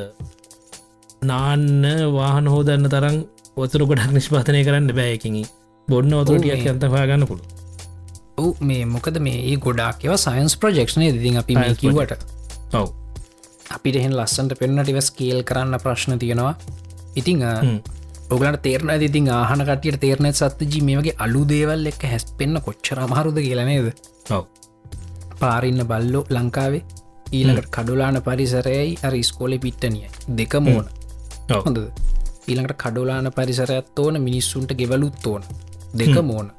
[1.22, 1.84] නාන්න
[2.16, 3.16] වාහන හෝදන්න තරම්
[3.56, 5.40] ඔතුර ගොඩක් නිෂ්පාතනය කරන්න බෑයකින්
[5.88, 7.44] බොන්න ඔතුරටියක් අන්තවා ගන්න පුළු
[8.38, 12.12] ඔව් මේ මොකද මේ ඒ ගොඩාක්ව සයින්ස් ප්‍රජෙක්ෂනය දිින් අපි මේ කිවට
[12.72, 12.88] ඔව.
[13.70, 16.54] අපිට එහෙන් ලස්සන්ට පෙන්නටිව ස්කේල් කරන්න ප්‍රශ්න තියෙනවා.
[17.16, 17.42] ඉතිං
[18.30, 22.98] ඔගලට තේරන ඉතින් ආහන කටියට තේරනත් සත්්ජී මේ වගේ අලු දේවල් එක්ක හැස් පෙන්න්න කොච්චර
[23.06, 23.92] අමහරුද කියලනේද
[24.30, 24.44] ඔව
[25.40, 26.82] පාරින්න බල්ලෝ ලංකාවේ
[27.32, 30.86] ඊළඟට කඩුලාන පරිසරයයි අර ස්කෝලෙ පිට්ටනිය දෙක මෝන.
[31.66, 31.78] හොඳ
[32.48, 35.42] ඊළඟට කඩුලාන පරිසරයත් ඕන මිනිස්සුන්ට ගෙවලුත් ඕන.
[35.98, 36.50] දෙක මෝන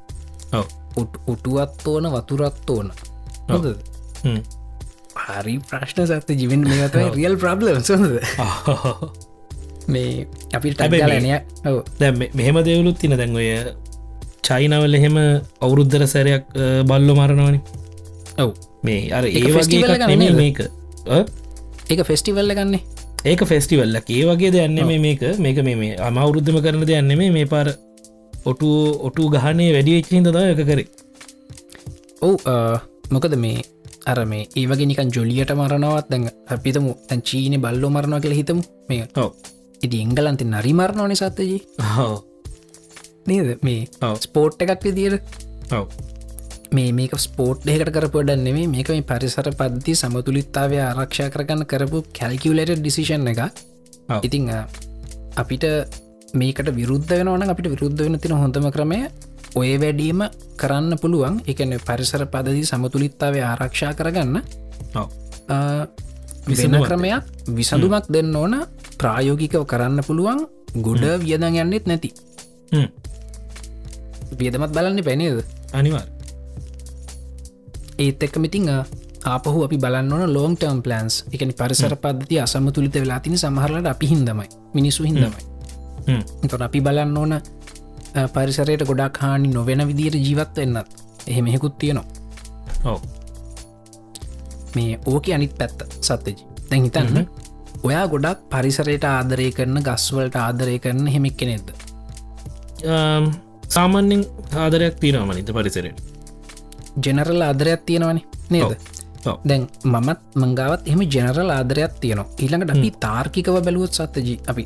[1.26, 2.92] උටුවත් ඕන වතුරත් ඕන.
[3.48, 3.66] හොඳ
[5.22, 8.18] හරි ප්‍රශ්න සත්ත ජීවෙන් මේත රියල් ප්‍රබ්ලම් සොඳද
[9.88, 11.32] මේ ටගලනය
[11.66, 11.78] ඔව.
[12.00, 13.48] දැ මෙහෙම දෙවලුත් තින දැන් ඔය
[14.42, 15.16] චයිනවල එහෙම
[15.60, 16.44] අවුරුද්ධර සැරයක්
[16.90, 17.60] බල්ලො මරණවනි
[18.38, 18.50] ඔව්
[18.82, 20.32] මේ අර ඒ වගේ?
[20.40, 20.58] මේක?
[21.90, 22.82] ඒක ෆෙස්ටිවල්ල ගන්නේ
[23.24, 25.22] ඒක ෆෙස්ටිවල්ල ඒ වගේ දෙයන්න මේ මේක.
[25.38, 27.68] මේක මේ මේ අමවුරුද්ධම කරන දෙයන්න මේ මේ පාර
[28.50, 28.68] ඔටු
[29.08, 30.88] ඔටු ගහනේ වැඩිවෙච්චිහිද ද එක කරේ.
[32.22, 32.34] ඔව්
[33.14, 33.62] මොකද මේ
[34.10, 36.24] අර මේ ඒවගේ නිකන් ජොලියට මරණවත් දැන්
[36.54, 38.62] අපිතම තැන් චීන බල්ලෝ මරණවා කියල හිතමු.
[38.88, 39.30] මේ ඔව.
[39.84, 41.60] ඉති එංගලන්ති නරි මරණවනි සත්තජී
[43.26, 43.48] නේද?
[43.62, 43.86] මේ.
[44.24, 45.14] ස්පෝට් එකක් විදිර
[45.78, 45.86] ඔව
[46.72, 53.28] මේ මේක ස්පෝට් එකට කරපොඩන්නෙමේ මේක මේ පරිසර පද්ධති සමතුලිත්තාවය ආරක්ෂා කරගන්න කරපු කැල්කිවලට ඩිසිෂන්
[53.28, 53.40] එක.
[54.20, 54.48] ඉතිං
[55.36, 55.64] අපිට
[56.34, 59.00] මේකට විරුද්ධ වෙනවන අපිට විරුද්ධ වෙන තින හොඳම ක්‍රමය
[59.54, 60.24] ඔය වැඩීම
[60.56, 61.40] කරන්න පුළුවන්.
[61.46, 64.40] එකන පරිසර පදදි සමතුලිත්තාව ආරක්ෂා කරගන්න.
[66.48, 68.56] විසඳුමක් ක්‍රමයක් විසඳුමක් දෙන්න ඕන.
[68.96, 70.46] ප්‍රායෝගිකව කරන්න පුළුවන්.
[70.78, 72.10] ගොඩ වියදන් යන්නෙත් නැති.
[74.32, 76.21] වියදමත් බලන්න පැනේද අනිවාර්
[78.02, 78.68] ඒත් එක්ක මිතිං
[79.24, 84.48] ආපහු අපි බලන්න ලෝන් ටර්ම් ප්ලන්ස් එකනි පරිසර පද්ධති අසමතුලිත වෙලා තින සමහරලට අපි හින්දමයි.
[84.74, 85.42] මිනිසු හින්දමයි.
[86.44, 87.34] තොට අපි බලන්න ඕන
[88.28, 90.88] පරිසරයට ගොඩක් හානි නොවෙන විදියට ජීවත් වෙන්නත්.
[91.26, 92.06] එහෙම එහෙකුත් තියනවා.
[92.84, 93.00] ඔව.
[94.74, 96.36] මේ ඕක අනිත් පැත්ත සත්තජි
[96.70, 97.26] දැන් හිතන්න
[97.82, 101.72] ඔයා ගොඩක් පරිසරයට ආදරය කරන ගස්වලට ආදරය කරන හෙමෙක් කෙනෙද
[103.68, 104.24] සාමාන්‍යෙන්
[104.56, 106.11] ආදරයක් තියෙනවා මනිත පරිසරයට
[107.04, 108.24] ජෙනරල් ආදරයක් තියෙනවනේ
[108.54, 108.72] නේද.
[109.48, 112.30] දැන් මමත් මංගාවත් එහම ජෙනරල් ආදරයක් තියනවා.
[112.42, 114.64] ඊළඟට අපි තාර්කිකව බැලුවොත් සත්තජී අපි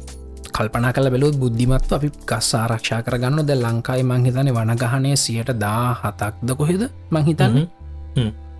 [0.57, 6.51] කල්පනා කල බැලුවත් බුද්ධිමත්ව අපි ගස් ආරක්ෂා කරගන්න ද ලංකායි මංහිතන වනගහනය සියට දා හතක්ද
[6.61, 6.83] කොහෙද
[7.14, 7.59] මංහිතන්න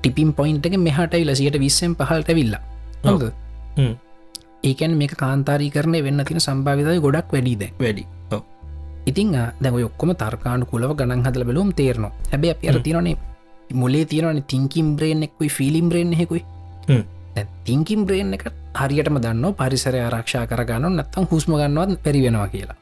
[0.01, 2.63] ටිපින් පොයින්ට එක මෙහට ඉල සියට විස්සෙන් පහලට විල්ලා
[3.07, 3.25] හොද
[4.69, 8.05] ඒකැන් මේ කාන්තාරී කරණය වෙන්න තින සම්භාවිතය ගොඩක් වැඩීද වැඩි.
[9.11, 12.13] ඉතින් දැව ඔක්කොම තර්කාණු කුලව ගණන් හදල බලුම් තේරනවා.
[12.33, 13.17] හැබැ අප අර තිරනේ
[13.73, 16.45] මුලේ තියෙනවන තිංකිම් බ්‍රේන් එක්කුයි ෆිලිම් බ්‍රේන් හෙකුයි.
[17.65, 22.77] තිංකිම් බ්‍රේන් එක හරියටම දන්න පරිසරය ආරක්ෂා කරගන්න නැත්තම් හුස්ම ගන්නවත් පැරිවෙනවා කියලා.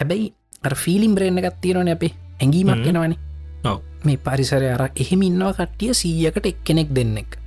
[0.00, 0.34] හැබැයි
[0.76, 2.12] ෆිලිම් බ්‍රේන් එකත් තියෙනවන අපේ.
[2.40, 3.16] එෙනවනි
[3.64, 3.80] ඔව්.
[4.04, 7.38] මේ පරිසරය අර එහෙම ඉන්නවා කට්ටිය සීයකට එක්කෙනෙක් දෙන්නෙක්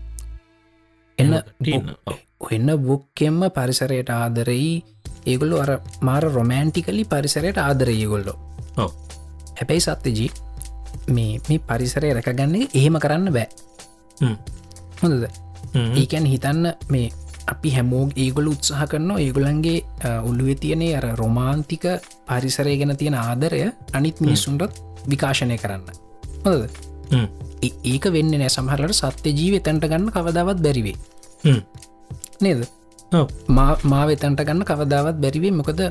[1.18, 1.34] එන්න.
[2.40, 4.84] ඔන්න බුක්කෙම්ම පරිසරයට ආදරෙයි
[5.26, 5.72] ඒගොල්ලු අර
[6.02, 8.34] මාර රොමෑන්ටිකලි පරිසරයට ආදරයගොල්ලො.
[9.58, 10.30] හැබැයි සත්‍යජී
[11.10, 13.48] මේ මේ පරිසරය රැකගන්නේ එහෙම කරන්න බෑ
[14.22, 14.36] හ්ම්.
[15.02, 15.24] හොඳද
[15.74, 15.94] හ්ම්.
[15.96, 17.08] ඒකැන් හිතන්න මේ
[17.48, 19.80] අපි හැමෝග ඒගොල උත්සාහ කරන්න ඒගොලන්ගේ
[20.22, 21.86] ඔල්ලුව තියනේ අර රොමාන්තික
[22.28, 23.62] පරිසරය ගැන තියෙන ආදරය
[23.94, 25.86] අනිත් මිනිස්සුන්ටත් විකාශනය කරන්න
[27.12, 27.28] හ්ම්.
[27.86, 30.98] ඒක වෙන්න නෑ සමහරලට සත්‍ය ජීව තැන්ට ගන්න කවදාවත් බැරිවේ
[31.44, 31.62] හ්ම්.
[32.42, 32.68] නේද.
[33.52, 35.82] මා වෙතන්ට ගන්න කවදාවත් බැරිවේ මොකද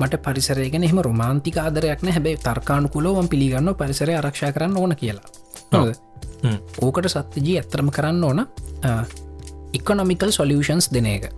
[0.00, 5.28] මට පරිසරයගෙන එහම රොමාන්තික ආදරයක්න හැබැයි තර්කානුකුලෝවම් පිළිගන්න පරිසරය ආරක්ෂා කරන්න ඕන කියලා.
[6.82, 8.40] ඕකට සත්‍යජී ඇත්තරම කරන්න ඕන
[9.72, 11.30] ඉකොනොමිකල් සොලියෂන්ස් දෙන එක.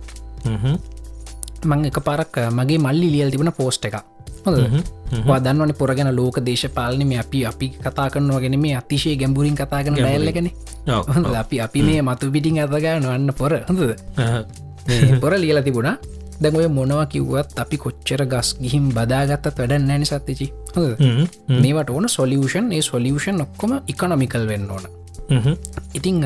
[1.65, 3.95] මං එක පරක් මගේ මල්ලි ලියල් තිබෙන පෝස්ට එක.
[5.39, 9.95] දන්නවන පුරගෙන ලෝක දේශපාලන මේ අපි අපි කතා කරනවා ගෙන මේ අතිශය ගැඹුරින් කතාගෙන.
[11.07, 13.53] හොඳ අපි අපි මේ මතු පිටිං ඇතගන්න වන්න පොර.
[13.69, 13.95] හොඳද.
[15.21, 15.95] පොර ලියල තිබුණා
[16.41, 20.47] දැන් ඔය මොනවා කිව්වත් අපි කොච්චර ගස් ගිහිම් බදාගත්තත් වැඩ නෑනි සත්තිචි.
[21.63, 24.85] මේවට ඕන සොලියෂන් ඒ සොලියෂන් ඔක්කොම ඉකනොමිකල් වෙන්න ඕන.
[25.93, 26.21] ඉතිං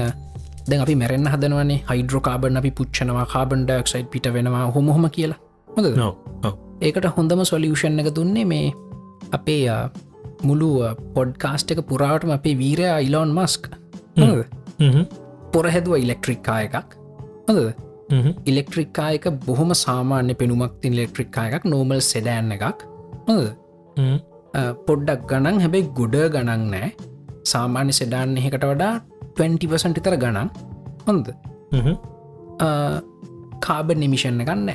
[0.69, 5.39] දැන් අපි මැරෙන්න්න හදනවනේ හයිඩ්‍රෝකාබන් අපි පුච්චනවා කාබන් ඩක්සයිඩ් පිට වෙනවා හොමහොම කියලා.
[5.69, 6.13] ඔව්.
[6.81, 8.67] ඒකට හොඳම සොලියෂන් එක දුන්නේ මේ
[9.31, 9.63] අපේ
[10.43, 10.69] මුළු
[11.15, 13.73] පොඩ්කාස්ට එක පුරාටම අපේ වීරය ඉලෝන් මස්ක්
[14.17, 14.45] හොඳද?
[14.79, 15.05] හ්ම්.
[15.53, 16.97] පොර හැදුව ඉලෙක්ට්‍රික්කා එකක්
[17.47, 18.31] හොඳද හ්ම්.
[18.51, 22.81] ඉලෙක්ට්‍රික්කායක බොහොම සාමාන්‍ය පෙනුමක් තින් ඉලෙක්ට්‍රික්කා එකක් නෝමල් සෙඩෑන් එකක්.
[24.87, 25.61] පොඩ්ඩක් ගණන්.
[25.63, 26.89] හැබැයි ගොඩ ගණන් නෑ.
[27.53, 28.93] සාමාන්‍ය සෙඩාන් එකට වඩා
[29.39, 30.49] 20% තර ගණන්.
[31.07, 31.27] හොඳ.
[33.65, 34.69] කාබ නිමිෂණ ගන්න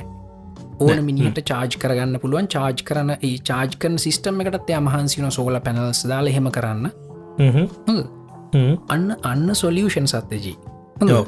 [0.83, 2.47] ඕන මිනිට චාර්ජ් කරගන්න පුළුවන්.
[2.55, 6.51] චාර්ජ් කරන ඒ චාර්ජ් කරන සිිස්ටම් එකටත් ය මහන්සින සෝල පැනල්ස් දාල හෙම.
[6.57, 6.85] කරන්න.
[8.93, 10.55] අන්න අන්න සොලියෂන් සත්‍යජී.
[11.01, 11.27] ඔව්.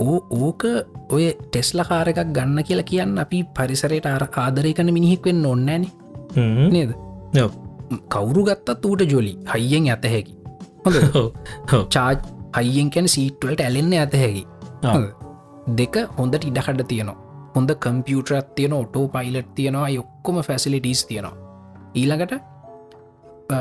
[0.00, 0.64] ඕ ඕක
[1.10, 5.86] ඔය ටෙස්ල කාරකක් ගන්න කියලා කියන්න අපි පරිසරයට අර ආදරය කන මිනිහෙක් වෙන්න ඔන්නෑන.
[6.70, 6.94] නේද.
[8.08, 10.34] කවුරු ගත්තත් ඌට ජොලි හයියෙන් ඇත හැකි
[10.84, 11.28] හොඳ ඔව්.
[11.72, 11.86] ඔව්.
[11.88, 12.18] චාර්ජ්
[12.56, 14.46] හයියෙන් කැන සීට්වලට ඇලෙන්න ඇත හැකි
[14.84, 14.90] ඔව්.
[14.90, 15.06] හොඳ?
[15.76, 17.16] දෙක හොඳට ඉඩකඩ තියනවා
[17.54, 21.36] හොඳ කම්පියුටරත් තියෙන ඔටෝ පයිලට් තියෙනවා යොක්කොම ෆැසිලිටස් තියෙනවා
[21.94, 22.34] ඊළඟට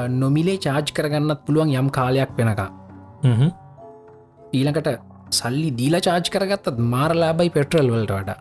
[0.09, 2.69] නොමිලේ චාර්ජ් කරගන්නත් පුළුවන් යම් කාලයක් වෙනකා.
[4.53, 4.89] ඊළඟට
[5.33, 8.39] සල්ලි දීලා චාර්ජ් කරගත්තත් මාරලාබයි පෙට්‍රල් වලට වඩා.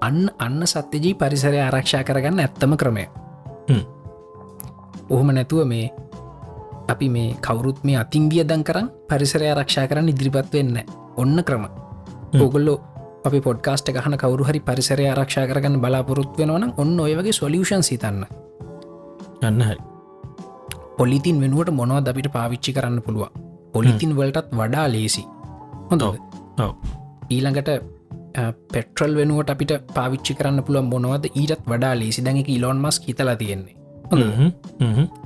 [0.00, 3.04] අන්න අන්න සත්‍යජී පරිසරය ආරක්ෂා කරගන්න ඇත්තම ක්‍රමය.
[3.68, 3.82] හ්ම්.
[5.10, 5.86] ඔහොම නැතුව මේ
[6.88, 10.78] අපි මේ කවුරුත් මේ අතින් වියදන් කරන්න පරිසරය ආරක්ෂා කරන්න ඉදිරිපත් වෙන්න
[11.16, 11.66] ඔන්න ක්‍රම.
[12.34, 12.78] ඕගොල්ලෝ
[13.24, 18.24] අපි පොඩ්කාස්ට ගහන කවරු හරි පරිසරය ආරක්ෂා කරගන්න බලාපොරොත් වෙනවන ඔන්න ඔය වගේ සොලියෂන් සිතන්න
[19.42, 19.80] අන්න හරි.
[20.98, 23.28] පොලිතින් වෙනුවට මොනවද අපිට පාවිච්චි කරන්න පුළුව
[23.72, 25.22] පොලිතින් වලටත් වඩා ලේසි
[25.90, 26.02] හොඳ.
[27.34, 27.70] ඊළඟට
[28.72, 31.30] පෙට්‍රල් වෙනුවට අපිට පාවිච්චි කරන්න පුළුව මොනවද?
[31.34, 32.24] ඊටත් වඩා ලේසි.
[32.26, 33.76] දැඟක ඉලොන් මස් හිතලා තියෙන්නේ.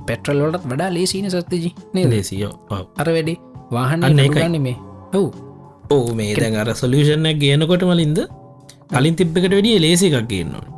[0.07, 1.71] පෙට්‍රල් වලටත් වඩා ලේසින සත්්‍යජි.
[1.95, 2.53] නේ ලේසියෝ.
[3.01, 3.37] අර වැඩේ
[3.71, 4.39] වාහන අන්න ඒකයි.
[4.39, 4.77] ගන්න මේ.
[5.13, 5.27] ඔව්.
[5.91, 8.21] ඕ මේ දැන් අර සොලියෂණ ගේනකොට මලින්ද?
[8.91, 10.75] කලින් තිබ්බකට වැඩිය ලේසි එකක් ගන්නවා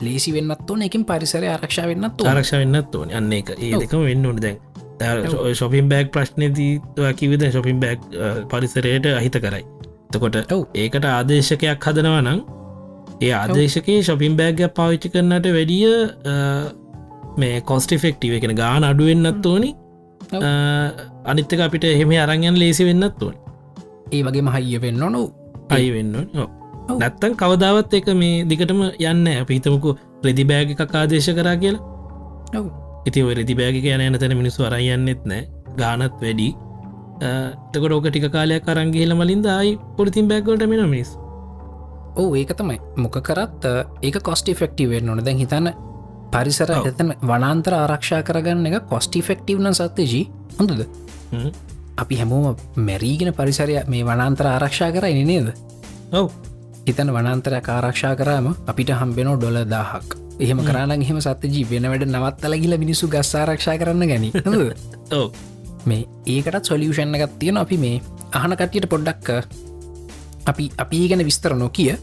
[0.00, 0.82] ලේසි වෙන්නත් ඕන.
[0.82, 2.28] එකින් පරිසර ආරක්ෂා වෙන්නත් ඕන.
[2.30, 3.10] ආරක්ෂ වෙන්නත් ඕන.
[3.10, 4.58] අන්න එක ඒ දෙකම වෙන්න ඕන දැන්
[5.54, 6.72] ශොපින් බෑක් ප්‍රශ්නයදී
[7.16, 8.00] කිවිද ශොපින් බෑක්
[8.50, 9.64] පරිසරයට අහිත කරයි.
[10.12, 10.36] තකොට.
[10.74, 12.40] ඒකට ආදේශකයක් හදනවා නම්
[13.22, 15.90] ඒ ආදේශකයේ ශොපින් බෑග්ග පාවිච්චි කරන්නට වැඩිය
[17.38, 19.70] මේ කොස්ටිෆෙක්ටිව එකෙන ගාන අඩුවෙන්න්නත් ඕනි.
[21.24, 23.34] අනිත්තක අපිට එහෙම අරංයන් ලේසි වෙන්නත් ඕන.
[24.12, 25.22] ඒ වගේ මහයිය වෙන්න නො
[25.70, 26.16] අයි වෙන්න.
[26.96, 32.66] නැත්තන් කවදාවත් එක මේ දිගටම යන්න අපිහිතමකු ප්‍රතිබෑග එකක් ආදේශ කරා කියලා
[33.08, 35.46] ඉති ඔය රෙදි බෑග යන තැන මිනිස්සු අරයන්නෙත් නෑ.
[35.80, 36.48] ගානත් වැඩි.
[37.72, 41.16] තකොට ඕක ටික කාලයක් අරංගේල මලින්ද අයි පොලිතින් බැක්ගොට මෙන මිස්
[42.16, 42.78] ඕ ඒක තමයි.
[42.96, 43.64] මොක කරත්
[44.02, 45.24] ඒක කොස්ටි ෆෙක්ටි වෙන්න ඕන.
[45.24, 45.72] දැන් හිතන්න
[46.32, 46.70] පරිසර.
[46.90, 50.24] එතන වනාන්තර ආරක්ෂා කරගන්න එක කොස්ටි ෆෙක්ටව්න සත්‍යජී.
[50.58, 50.86] හොඳද?
[51.98, 55.52] අපි හැමෝම මැරීගෙන පරිසරය මේ වනාන්තර ආරක්ෂා කරයි නේද?
[56.12, 56.30] ඔව්.
[56.86, 62.54] හිතන වනන්තරයක් ආරක්ෂා කරාම අපිට හම්බෙනෝ ඩොල දාහක් එහෙම කරන්න එහෙම සත්‍යජී වෙන වැඩ නවත්තල
[62.64, 64.26] ගිල මිනිසු ගස් ආරක්ෂා කරන්න ගැන.
[65.12, 65.28] ඔව්.
[65.86, 67.96] මේ ඒකටත් සොලියෂන් එකත් තියෙන අපි මේ
[68.40, 69.28] අහන කට්ටියට පොඩ්ඩක්
[70.52, 71.96] අපි අපි ගැන විස්තර නොකිය.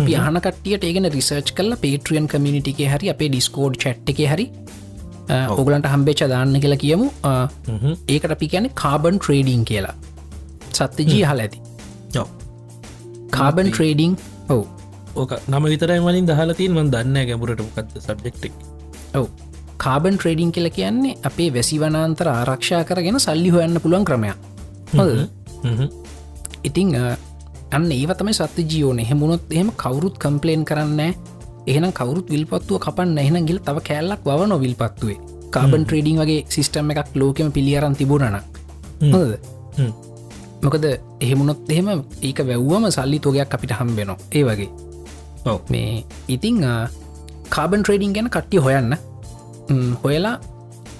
[0.00, 4.46] අපි අහන කටියට ඒගෙන රිසර්ච් කල පේට්‍රියන් කමිනිටිකේ හරි අපේ ඩිස්කෝඩ් චට් එක හරි
[5.56, 7.08] ඔගලන්ට හම්බේච දාන්න කියලා කියමු.
[8.08, 9.96] ඒකට අපි කියන කාබන් ට්‍රේඩිං කියලා.
[10.78, 11.58] සත්‍යජී හල ඇති.
[13.38, 14.14] කාබන් ට්‍රේඩිං
[14.48, 14.64] ඔවු
[15.14, 18.52] ඕක නම විතරයි මලින් දහලතින් මන් දන්න ගැඹුරට මොකක්ද සබ්ෙක්ටක්
[19.14, 19.26] ඔව.
[19.78, 24.38] කාබන් ට්‍රේඩිං කියල කියන්නේ අපේ වැසි වනාන්තර ආරක්ෂා කරගෙන සල්ලි හොයන්න පුළුවන් ක්‍රමයක්.
[24.94, 25.10] හොද
[26.62, 26.94] ඉතිං
[27.72, 31.00] අන්න ඒවතම සත්‍ය ජියෝන එහෙමුණොත් එහෙම කවුරුත් කම්පලේන් කරන්න
[31.66, 35.18] එහෙන කවරුත් විල්පත්තුව කපන්න එහෙන ගිල් තව කෑල්ලක් වව නොවිල් පත්තුවේ
[35.50, 38.38] කාබන් ට්‍රේඩිං වගේ සිිස්ටම් එකක් ලෝකෙම පිළියරන් තිබුණන
[39.14, 39.32] හොද
[40.62, 40.86] මොකද
[41.20, 41.88] එහෙමුණොත් එහෙම
[42.22, 44.70] ඒක වැැව්වම සල්ලි තෝගයක් අපිට හම්බෙනවා ඒ වගේ
[45.70, 46.62] මේ ඉතිං
[47.50, 48.96] කාබන් ට්‍රේඩිං ගැන කට්ටි හොයන්න.
[50.02, 50.36] හොයලා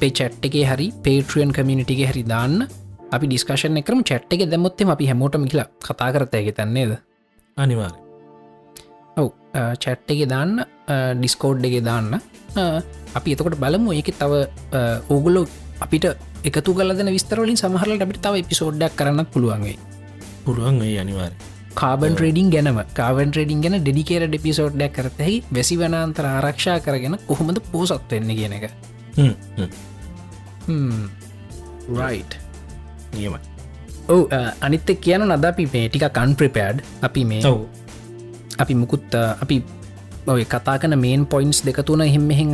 [0.00, 2.68] පේචට් එකේ හරි පේට්‍රියන් කමිනිටිගේ හරි දාන්න.
[3.12, 6.92] අපි ඩිස්කශන එකරම චට් එක දැමුත්තෙම අපි හැමෝටම කියලා කතා කරතයක තන්නේද
[7.56, 7.92] අනිවාර
[9.16, 9.28] ඔව්
[9.78, 10.64] චැට් එක දාන්න
[11.18, 12.18] ඩිස්කෝඩ් එක දාන්න.
[13.14, 13.90] අපි එතකොට බලමු.
[13.92, 14.32] ඒක තව
[15.10, 15.46] ඕගුල්ලො
[15.80, 16.06] අපිට
[16.44, 19.78] එකතු කලදන විස්තරවලින් සමහරලට අපිට තව එපිසෝඩ්ඩක් කරන්නත් පුළුවන්ගේ
[20.44, 21.32] පුළුවන් ඒ අනිවාර
[21.74, 22.78] කාබන් ට්‍රේඩිං ගැනම.
[22.94, 28.64] කාවන් ට්‍රේඩිං ගැන ඩිකේර ඩිපිසෝඩ්ඩක් කරතෙහි වැසි වනාන්තර ආරක්ෂා කරගෙන කොහොමද පෝසත් වෙන්න කියන එක.
[31.90, 32.24] රයි්
[33.12, 33.38] නියමයි.
[34.08, 34.22] ඔව
[34.60, 37.60] අනිත්ත කියන නද අපි මේ ටික කන්ප්‍රපෑඩ් අපි මේ ඔව්.
[38.58, 39.62] අපි මුකුත් අපි
[40.26, 42.50] ඔය කතා කන මේන් පොයින්ස් දෙකතුන හිම්මෙහින්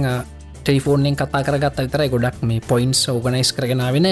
[0.64, 4.08] ටෙලිෆෝර්නෙන් කතා කරගත් අතරයි ගොඩක් මේ පොයින්ස් ඕගනයිස් කරගෙන වෙන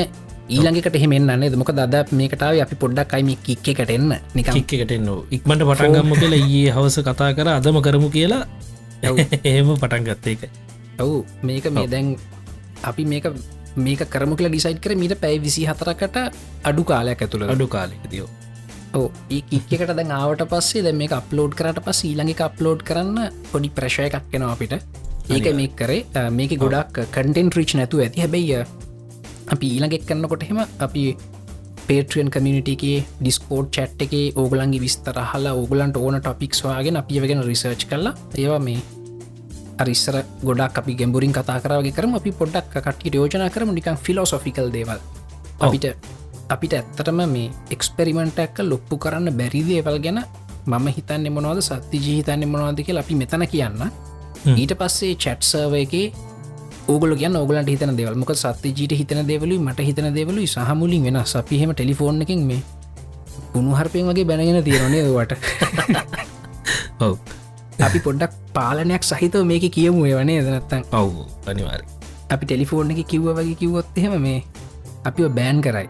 [0.46, 4.14] ඊළඟට හෙමෙන් අන්නේ දමක දද මේකටාව අපි පොඩ්ඩක් අයිම කික්කටෙන්න
[5.30, 8.42] ඉක්මට පටන්ගම්ම කියලා ඒ හවස කතා කර අදම කරමු කියලා
[9.44, 10.42] එහෙම පටන් ගත්ත එක.
[10.98, 11.18] ඔවු.
[11.42, 12.14] මේක මේ දැන්
[12.82, 13.26] අපි මේක
[13.78, 16.16] මේක කරමු කියලා ඩිසයිට් කර මීට පැයි විසි හතරකට
[16.64, 18.30] අඩු කාලයක් ඇතුළ අඩු කාලෙකතියෝ
[18.94, 23.18] ඕ ඒ කික්කට දැන් ආවට පස්සේ දැ මේ අප්ලෝඩ් කරට පස් ඊළඟ අප්ලෝඩ් කරන්න
[23.50, 24.74] පොඩි ප්‍රශය එකක් කෙනවා අපිට.
[25.28, 26.02] ඒක මේ කරේ.
[26.32, 28.22] මේක ගොඩක් කටෙන්ට රිච් නැතු ඇති.
[28.22, 28.64] හැබැයි
[29.54, 31.02] අපි ඊළඟෙක් කරන්නකොට හෙම අපි
[31.86, 37.88] පේට්‍රියන් කමිනිටගේ ඩිස්කෝඩ් චට් එක ඕගලන්ගේ විස්තර හලා ඕගලන්ට ඕන ටොපික්ස් වගේ අපි වෙගෙන රිසර්ච්
[37.90, 38.80] කරලා ඒවා මේ
[39.78, 42.14] අරිස්සර ගොඩක් අපි ගැඹුරින් කතා කරගේ කරම.
[42.14, 45.00] අපි පොඩ්ඩක් කට්ට යෝජන කරම නිකන් ෆිලෝසොෆිකල් දේවල්.
[45.60, 45.86] අපිට
[46.48, 50.20] අපිට ඇත්තටම මේ එක්ස්පෙරිමෙන්ට ඇක්ක ලොප්පු කරන්න බැරිදේවල් ගැන
[50.66, 53.82] මම හිතන්න මොනවද සත්ති ජීහිතන්න මොනවාද කිය අපි මෙතන කියන්න.
[54.54, 56.12] ඊට පස්සේ චැට් සර්වයගේ
[56.88, 58.14] ඕගල ගන්න ඕගලට හිතන දෙවල්.
[58.14, 62.62] මොක සත්‍ය ජීට හිතන දෙවලු මට හිතන දෙවලු සහමුලින් වෙන අපිහෙම ටෙලිෆෝන් එකින් මේ
[63.54, 65.32] උුණුහරපයෙන් වගේ බැනගෙන තියෙනනේ වට
[67.06, 67.18] ඔව්.
[67.80, 71.12] අපි පොඩ්ඩක් පාලනයක් සහිතව මේක කියමු වනේ දනත්තන් ඔව්
[71.46, 71.82] අනිවාර
[72.30, 74.40] අපි ටෙලිෆෝර්න් එක කිව්ව වගේ කිව්වොත් එහෙම මේ
[75.04, 75.88] අපිව බෑන් කරයි.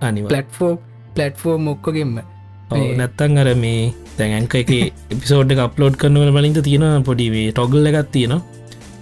[0.00, 0.78] අනිවා පලට්ෆෝම්
[1.14, 2.14] පලට්ෆෝර්ම් මොක්කොගෙන්ම
[2.70, 4.72] නැත්තන් අර මේ තැන්ක එක
[5.10, 8.40] එපිසෝඩ් අප්ලෝඩ් කරනවල බලින්ද තියෙන පොඩිවේ ටොගල් එකත් තියෙන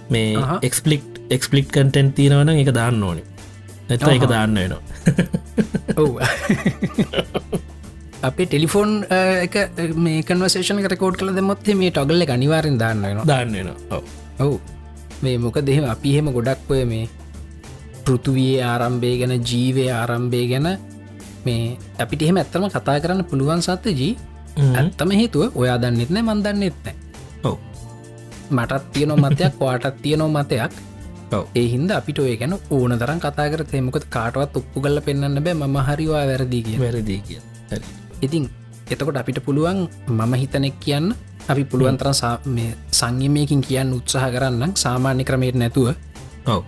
[0.09, 0.59] මේ අහහ.
[1.29, 3.23] එක්ස්පලික්් කටෙන්් තියෙනවන එක දාන්න ඕනේ.
[3.89, 4.27] නැත එක.
[4.27, 4.81] දාන්න වෙනවා.
[6.01, 6.19] ඔව.
[8.21, 9.05] අපේ ටෙලිෆෝන්
[9.43, 9.55] එක
[9.97, 13.25] මේ කන්වසේෂන රකෝඩ් කළ දෙමොත් මේ ටොගල්ල අනිවාරෙන් දාන්න වෙනවා.
[13.25, 13.49] දාන්න
[14.39, 14.59] ඔව්.
[15.21, 17.09] මේ මොක දෙහෙම අපි හෙම ගොඩක් ඔය මේ
[18.05, 20.67] පෘතුවයේ ආරම්භය ගැන ජීවය ආරම්භය ගැන
[21.45, 24.15] මේ අපිට එහෙම ඇත්තම කතා කරන්න පුළුවන් සත්ත ජී.
[24.57, 26.95] ඇත්තම හේතුව ඔයා දන්නෙත් නෑ මන්දන්න එත්නෑ
[27.43, 27.57] ඔව්.
[28.51, 30.71] මටත් තියනො මතයක් වාටත් තියනෝ මතයක්
[31.55, 35.55] ඒ හින්ද අපිට ඔය ගැන ඕන තරන් කතා කර තෙමකොත් කාටවත් ඔප්පු කල පෙන්න්න බෑ
[35.55, 37.39] ම හරිවා වැරදි කිය වැරදිී කිය
[38.21, 38.45] ඉතින්
[38.89, 41.13] එතකොට අපිට පුළුවන් මම හිතනෙක් කියන්න.
[41.47, 45.87] අපි පුළුවන් තරන් සා- මේ සංයමයකින් කියන්න උත්සාහ කරන්න සාමාන්‍ය ක්‍රමයට නැතුව.
[46.45, 46.61] ඔව්.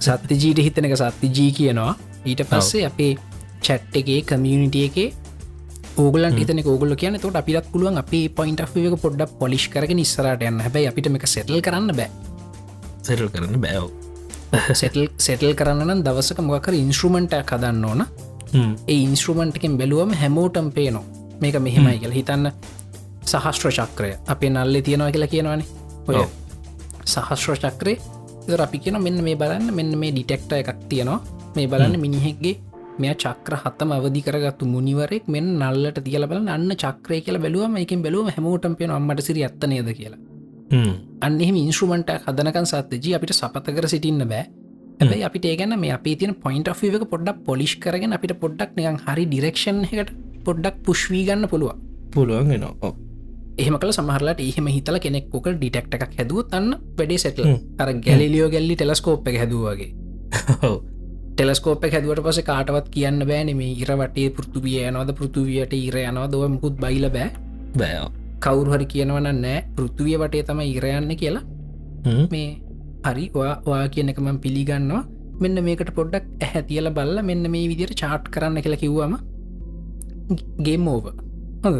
[0.00, 1.92] සත්‍ය ජීට හිතන එක සත්‍ය ජී කියනවා.
[2.24, 3.12] ඊට පස්සේ අපේ
[3.60, 5.08] චැට් එකේ කමියනිටිය එකේ
[5.96, 10.60] ඕගලන් හිතන ඕගල කියන තොට අපිත් පුළුවන් අපේ පොයින්ට එක පොඩ්ඩක් පොලිෂ් කරගෙන ඉස්සරට යන්න.
[10.60, 12.10] හැබයි අපිට එක සෙටල් කරන්න බෑ
[13.06, 13.86] සෙටල් කරන්න බෑව්
[14.74, 18.02] සෙටල් සෙටල් කරන්න දවසක මොකර ඉන්ස්ට්‍රමෙන්ට කදන්න ඕන.
[18.88, 21.04] ඒ ඉන්ස්ට්‍රමන්ට්කෙන් බැලුවම හැමෝටම් පේනවා.
[21.40, 22.18] මේක මෙහෙමයි කියලා.
[22.18, 22.50] හිතන්න
[23.24, 24.10] සහස්ත්‍ර චක්‍රය.
[24.26, 25.66] අපේ නල්ලෙ තියෙනවා කියලා කියනවානේ.
[26.08, 26.26] ඔය.
[27.06, 27.94] සහස්ත්‍ර චක්‍රය.
[28.46, 29.74] දර අපි කියන මෙන්න මේ බලන්න.
[29.74, 31.20] මෙන්න මේ ඩිටෙක්ට එකක් තියෙනවා.
[31.56, 32.56] මේ බලන්න මිනිහෙක්ගේ
[32.98, 38.04] මෙය චක්‍ර හත්තම අවදි කරගත්තු මුනිවරෙක් මෙන් නල්ලට තියල බල අන්න චක්‍රය කියල බැලුවම එකින්
[38.04, 40.33] බැලුවම හැමෝටම් පෙන අම්මට සිරි ඇත්තනේද කියලා
[41.20, 44.44] අන්නෙම ඉන්ස්ට්‍රමට හදනකන් සත්තජී අපිට සපතකර සිටින්න බෑ.
[45.00, 49.24] ඇැයි අපිට ඒගැන මේ අපේ තින පොයින්ට එක පොඩ්ඩක් පොලිෂ් කරගෙන අපිට පොඩ්ඩක් නිකන් හරි
[49.26, 50.14] ඩිරක්ෂන් එකට
[50.44, 51.74] පොඩ්ඩක් පුශ්වී ගන්න පුළුව
[52.12, 52.92] පුළුවන් නවා
[53.56, 58.50] එහම කල සමහරලට එහෙම හිතල කෙනෙක් ොක ඩිටෙක්ට එකක් හැදුව අන්න වැඩේ සැටල අර ගැලිලියෝ
[58.50, 59.90] ගැල්ලි ටෙලස්කෝප් එක හැදවාගේ
[61.34, 66.78] ටෙලස්කෝප හැදුවට පස කාටවත් කියන්න බෑන මේ ඉරවටේ පෘතුවිය යනවද පෘතුවියට ඉර යනවා දව මුකුත්
[66.78, 67.30] බයිල බෑ.
[67.74, 69.64] බෑ කවුරු හරි කියනවන නෑ.
[69.76, 71.42] පෘතුවිය වටේ තම ඉරයන්න කියලා.
[72.32, 72.60] මේ
[73.06, 75.04] හරි වා කියන එකමම් පිළිගන්නවා.
[75.40, 79.16] මෙන්න මේකට පොඩ්ඩක් ඇහැ තියල බල්ල මෙන්න මේ විදිර චාට් කරන්න කියලා කිව්වම
[80.62, 81.10] ගේම් ඕව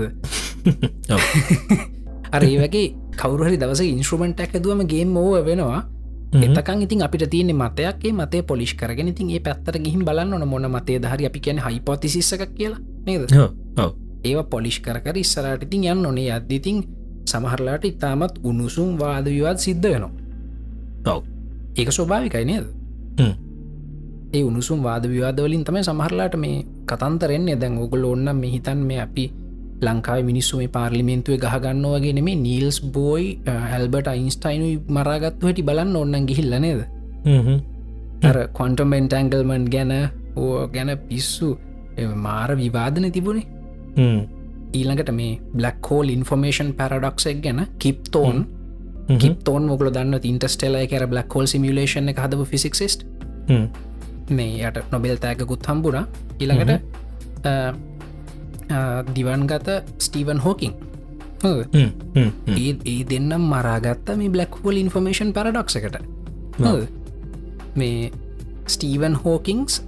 [2.34, 5.94] අර වගේ කවුරහරි දවස ඉන්ස්ට්‍රමෙන්ට් ඇදුවම ගේම් ඕව වෙනවා.
[6.36, 8.12] එතකන් ඉතින් අපිට තියෙන මතයක්ේ.
[8.12, 12.54] මතේ පොලිස් කරගෙන ඉතින් ඒ පැත්තර ගිහිම් බලන්න ඕන මොන මතේ දහරි අපි කියන හයිපොතිසිස්සක
[12.54, 12.78] කියලා.
[13.06, 13.30] නේද
[14.24, 16.30] ඒව පොලිෂ් කර ඉස්සරට ඉතින් යන්න ඕනේ.
[16.32, 16.82] අදදිතින්
[17.24, 21.22] සමහරලාට ඉතාමත් උණුසුම් වාද විවාද සිද්ධ වෙනවා.
[21.76, 22.66] ඒක ස්වභාවිකයි නේද?
[24.32, 29.24] ඒ උණුසුම් වාද විවාදවලින් තමයි සමහරලාට මේ කතන්තරෙන්නේ දැන් ඔගුල ඔන්න මෙහිතන් මේ අපි
[29.82, 36.26] ලංකාව මිනිස්සු මේ පාර්ලිමෙන්තුවේ ගහගන්න වගේ නෙමේ නීල්ස් බෝයි ඇල්බට අයින්ස්ටයිනු මරාගත්තු හැටි බලන්න ඔන්නන්
[36.26, 36.80] ගිහිල්ල නේද?
[38.22, 39.92] අර කොන්ටමෙන්ටඇංගල්මන්් ගැන
[40.36, 41.48] ඕ ගැන පිස්සු
[42.16, 43.46] මාර විවාදන තිබුණේ
[43.96, 48.46] ඊළඟට මේ බ්ලක් හෝල් ඉන්ෆර්මේෂන් පැරඩක්සක් ගැන කිප්තෝන්
[49.18, 53.06] කිප්තෝන් මොකල දන්න ඉන්ටස්ටෙලයි කර බ්ලක් හෝල් සිමිලේෂන් එක හදපු ෆිසික්සිස්ට
[54.30, 56.06] මේ යට නොබෙල් තෑගකුත් හම්බුණ.
[56.40, 56.72] ඊළඟට
[59.14, 59.68] දිවන්ගත
[59.98, 60.72] ස්ටීවන් හෝකින්
[61.44, 65.96] ඒ ඒ දෙන්නම් මරාගත්ත මේ බ්ලක්හෝල් ඉන්ෆර්මේෂන් පැරඩක්ස එකට.
[67.76, 68.10] මේ
[68.66, 69.82] ස්ටීවන් හෝකින්ස්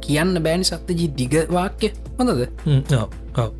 [0.00, 1.90] කියන්න බෑනි සත්තජි දිග වාක්‍ය.
[2.18, 2.46] හොඳද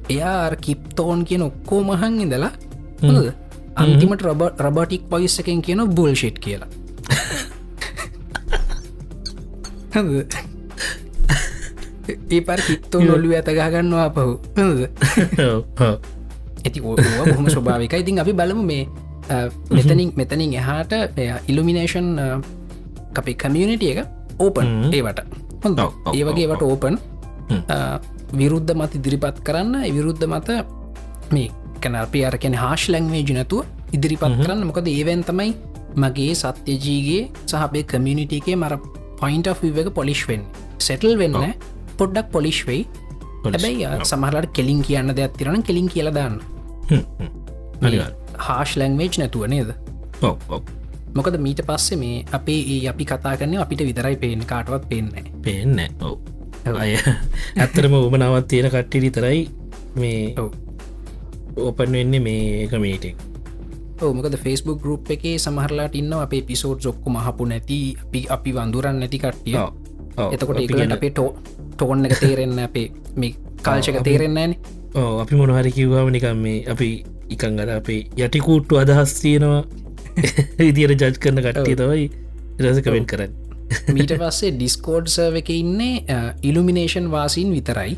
[0.09, 2.53] එයා කිප්තෝන් කියන ඔක්කෝ මහන් ඉඳලා
[3.03, 3.33] හොඳද
[3.77, 6.71] අන්තිමට රබ රබටික් පයිස් එකෙන් කියන බුල්ෂෙට් කියලා.
[12.31, 14.25] ඒ පර හිත්තෝ නොල්ලු ඇත ගහගන්නවා පහු
[16.65, 18.85] ඇති හොම ස්වභාවික ඉතින් අපි බලමු මේ
[19.71, 20.93] මෙතනින් මෙතනින් එහාට
[21.49, 22.09] ඉල්ලුමිනේෂන්
[23.15, 23.99] අපේ කමියනිට එක
[24.39, 25.21] ඕපන් ඒවට.
[25.65, 25.79] හොඳ
[26.15, 26.95] ඒ වගේවට ඕපන්
[28.33, 29.75] විරුද්ධ මත ඉදිරිපත් කරන්න.
[29.97, 30.49] විරුද්ධ මත
[31.33, 31.51] මේ
[31.81, 34.65] කැනර්පි අර කැන හාශ් ලැංවේජ නැතුව ඉදිරිපත් කරන්න.
[34.71, 35.53] මොකද ඒවැන් තමයි
[35.97, 38.75] මගේ සත්‍යජීගේ සහබේ කමියනිිටගේ මර
[39.21, 40.43] පොයින්ට එක පොලිස්වෙන්
[40.79, 41.39] සෙටල් වෙන්න
[41.99, 42.87] පොඩ්ඩක් පොලිෂ් වෙයි.
[43.45, 46.41] හැබැයි සමහලට කෙලින් කියන්න දෙයක් තිරන කෙලින් කියලදාන්න
[48.49, 49.73] හාශ් ලැංවේජ් නැතුව නේද?
[51.15, 55.81] මොකද මීට පස්සේ මේ අපේ ඒ අපි කතා කරන්න අපිට විතරයි පේෙන් කාටවත් පේන්නේ පේන්න
[56.01, 56.30] ඔව
[56.67, 56.97] අය.
[57.57, 59.41] ඇත්තරම උමනාවත් තියෙන කට්ටි විතරයි
[59.95, 60.35] මේ
[61.57, 63.17] ඕපන් වෙන්නේ මේ කමීටෙක්
[64.01, 69.19] මොකද ෆස්බුක් ගරුප් එකේ සමහරලාට ඉන්න අපේ පිසෝඩ් ොක්කු මහපු නැති අපි අපි වඳුරන් නැති
[69.19, 69.57] කට්ටිය.
[70.29, 71.37] එතකොට ඒකට අපේ ටෝ
[71.73, 72.87] ටෝන් එක තේරෙන්න අපේ
[73.17, 74.57] මේ කාල්ශක තේරෙන්නේන
[74.95, 76.91] ඕ අපි මොනහරි කිව්වාම නිකම් මේ අපි
[77.29, 79.63] ඉකංගර අපේ යටිකූට්ටු අදහස් තියෙනවා.
[80.71, 82.11] ඉදිර ජජ් කරන කට්ටිය තවයි
[82.61, 83.50] රස කවෙන් කරන්න
[83.97, 87.97] මීට පස්සේ ඩිස්කෝඩ් සර්ව එක ඉන්නේ ඉල්ලුමිනේෂන් වාසීන් විතරයි.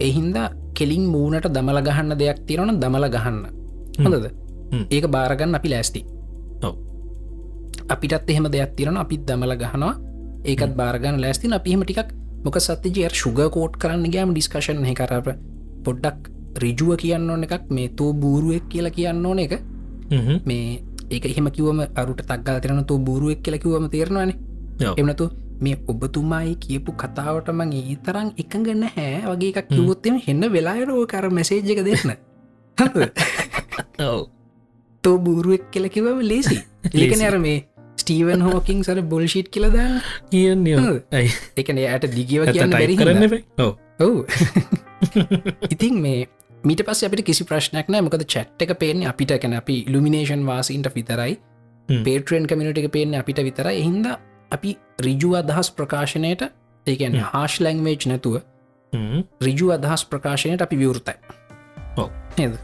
[0.00, 0.36] එහින්ද
[0.74, 3.40] කෙලින් මූනට දමල ගහන්න දෙයක් තිරන දමල ගහන්න.
[4.04, 4.28] හොඳද?
[4.90, 6.04] ඒක බාරගන්න අපි ලෑස්ති.
[7.88, 9.94] අපිටත් එහෙම දෙයක් තිරන අපිත් දමල ගහනවා.
[10.44, 12.10] ඒකත් බාරගන්න ලෑස්තින අපිහම ටිකක්
[12.44, 15.28] මොක සත්‍යජය සුග කෝට් කරන්න ගෑම ඩිස්කශන් කරප
[15.84, 16.28] පොඩ්ඩක්
[16.62, 17.64] රිජුව කියන්න ඕන එකක්.
[17.70, 19.58] මේ තෝ බූරුවෙක් කියලා කියන්න ඕන එක.
[20.48, 20.80] මේ
[21.10, 24.32] ඒක එහෙම කිවම අරුට තක්ගල් තිරන තු බූරුවෙක් කියල කිවම තේරවාන
[24.78, 31.06] එමනතු මේ ඔබතුමායි කියපු කතාවට මං ඒ තරම් එකගන්න හැ වගේ එකක් කිවොත්තෙම හෙන්න වෙලායරෝ
[31.06, 32.14] කර මැසේජ් එක දෙන්න.
[35.04, 36.58] තෝ බූරුවෙක් කියල කිවම ලේසි
[36.94, 37.58] ඒකන අර මේ
[37.98, 39.90] ස්ටීවන් හෝකින් සර බොල්ෂිට් කියලදා
[40.30, 40.94] කියන්නේ
[41.56, 43.26] එකන යට දිගව කියන්න බැරි කරන්න
[44.00, 44.14] ඔව්.
[45.74, 46.26] ඉතින් මේ
[46.64, 49.34] මීට පස් අපිට කිසි ප්‍රශ්නයක් නෑ මොකද චැට් එක පේන අපිට.
[49.36, 51.38] කැන අපි ඉල්ිනේෂන් වාසින්ට විතරයි.
[51.88, 54.06] පේට්‍රෙන් කමිනිට එක පේන අපිට විතර එහින්ද
[54.50, 54.70] අපි
[55.00, 56.42] රිජු අදහස් ප්‍රකාශනයට
[56.86, 58.36] ඒකැන හාශ් ලැංවේජ් නැතුව
[59.40, 61.16] රිජු අදහස් ප්‍රකාශනයට අපි විවෘතයි.
[62.40, 62.54] නද?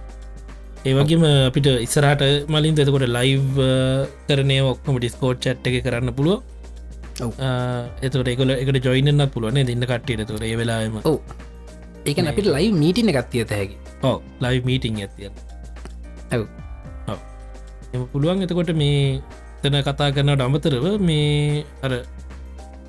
[0.85, 3.61] ඒවගේම අපිට ඉස්සරට මලින් එතකොට ලයිව්
[4.29, 6.41] කරනය ඔක්කොම ඩිස්කෝට් චට් එක කරන්න පුළුව
[8.03, 11.19] එතට එකල එකට ජොයිනන්න පුළුවන දෙන්න කට්ටියට තුර ඒ වෙලාම ඕ
[12.05, 13.77] ඒක අපිට ලයි මීටින එකත්තිය හැකි.
[14.03, 15.31] ඕ ලයි මීටිං ඇතිය
[16.31, 16.43] ඇව්
[17.95, 19.21] එම පුළුවන් එතකොට මේ
[19.65, 21.93] තැන කතා කරනට අමතරව මේ අර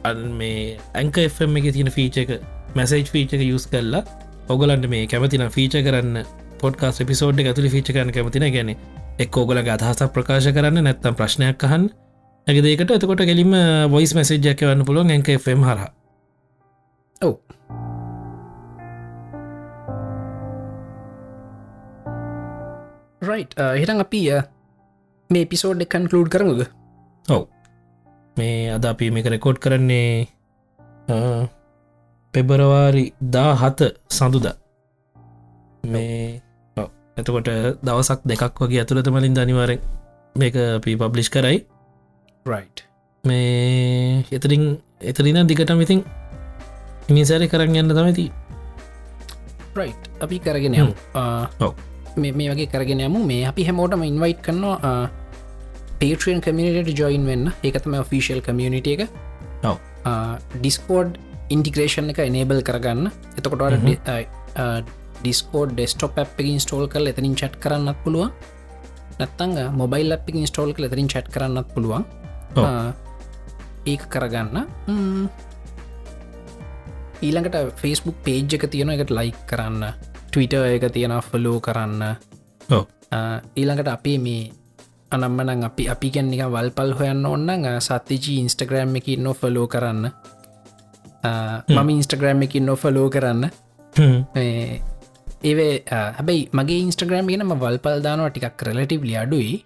[0.04, 2.34] අ මේ ඇංක එම් එක තියෙන ෆීච එක
[2.76, 4.04] මැසේජ් ෆීචක යස් කරලා
[4.50, 6.24] ඔගලන්ට මේ කැමතින ෆීච කරන්න
[6.60, 8.74] පොඩ්කාස් පිසෝඩ් ඇතුළි ෆීච කරන කැමතින ගැන
[9.20, 11.90] එක් ඕගල අදහසක් ප්‍රකාශ කරන්න නැත්තම් ප්‍රශ්නයක් අහන්
[12.48, 13.54] ඇක දෙකට එතකොට කෙලිම
[13.90, 15.80] වොයිස් මැසේජ්ජක වන්න පුළුවන් ඇක ෆම් හර
[17.22, 17.40] ඔව.
[23.22, 24.44] රයි් හිටන් අපි uh,
[25.30, 26.62] මේ පිසෝඩ් කන්කලූඩ් කරමුද
[27.26, 27.44] ඔව්.
[28.38, 30.28] මේ අද අපි මේක රෙකෝඩ් කරන්නේ
[32.34, 34.48] පෙබරවාරි දා හත සඳුද.
[35.84, 36.42] මේ.
[37.18, 37.50] එතකොට
[37.82, 39.80] දවසක් දෙකක් වගේ ඇතුළත මලින් දනිවාරෙන්
[40.36, 41.66] මේක අපි පබ්ලිෂ් කරයි.
[42.46, 42.68] රයි්
[43.24, 46.06] මේ එතරින් එතරින දිගටම ඉතින්
[47.10, 48.30] මිසරි කරන්න යන්න තමති
[49.76, 50.94] රයි් අපි කරගෙන යමු.
[51.60, 51.74] ඔව්.
[52.24, 53.20] මේ වගේ කරගෙන යමු.
[53.32, 54.96] මේ අපි හැමෝටම ඉන්වයිට් කරනවා
[56.00, 57.46] පේට්‍රියන් කමියට ජොයින් වෙන්න.
[57.64, 59.02] ඒකතම ෆිසිල් කමියනිට එක.
[60.56, 61.18] ඩිස්කෝඩ්
[61.56, 63.08] ඉන්ටිග්‍රේෂන් එක එනේබල් කරගන්න.
[63.38, 63.62] එතකොට
[65.22, 68.32] ඩිස්කෝඩ් ඩෙස්ටොප් අප් ඉන්ස්ටෝල් කල් එතනින් චට් කරන්නත් පුළුවන්.
[69.20, 69.52] නැත්තං
[69.82, 72.04] මොබයිල් අප් ඉන්ස්ටෝල් කල එතරින් චට් කරන්නත් පුළුවන්.
[73.92, 74.58] ඒක කරගන්න.
[77.26, 79.84] ඊළඟට ෆෙස්බුක් පේජ් එක තියෙන එකට ලයි කරන්න
[80.36, 82.04] ටවිට එක තියෙන ෆලෝ කරන්න.
[83.56, 84.52] ඊළඟට අපේ මේ
[85.12, 90.12] අනම්මනං අපි අපි ගැන්නික වල්පල් හොයන්න ඔන්න සත්තිජී ඉන්ස්ටග්‍රෑම් එක නො ෆලෝ කරන්න.
[91.70, 93.46] මම ඉන්ස්ටග්‍රෑම් එක නො ෆලෝ කරන්න.
[95.44, 99.64] ඒවේ හැබැයි මගේ ඉන්ස්ටග්‍රෑම් ගෙනම වල්පල් දානවා ටිකක් රලටිව්ලි අඩුයි.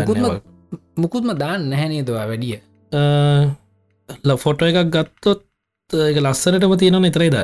[0.00, 0.42] මුකුත්ම-
[0.98, 2.56] මුකුත්ම දාන්න නැහැනේ දවා වැඩිය?
[4.36, 5.42] ෆොටෝ එකක් ගත්තොත්
[5.92, 7.38] එක ලස්සනටම තියෙන නිතරයි ද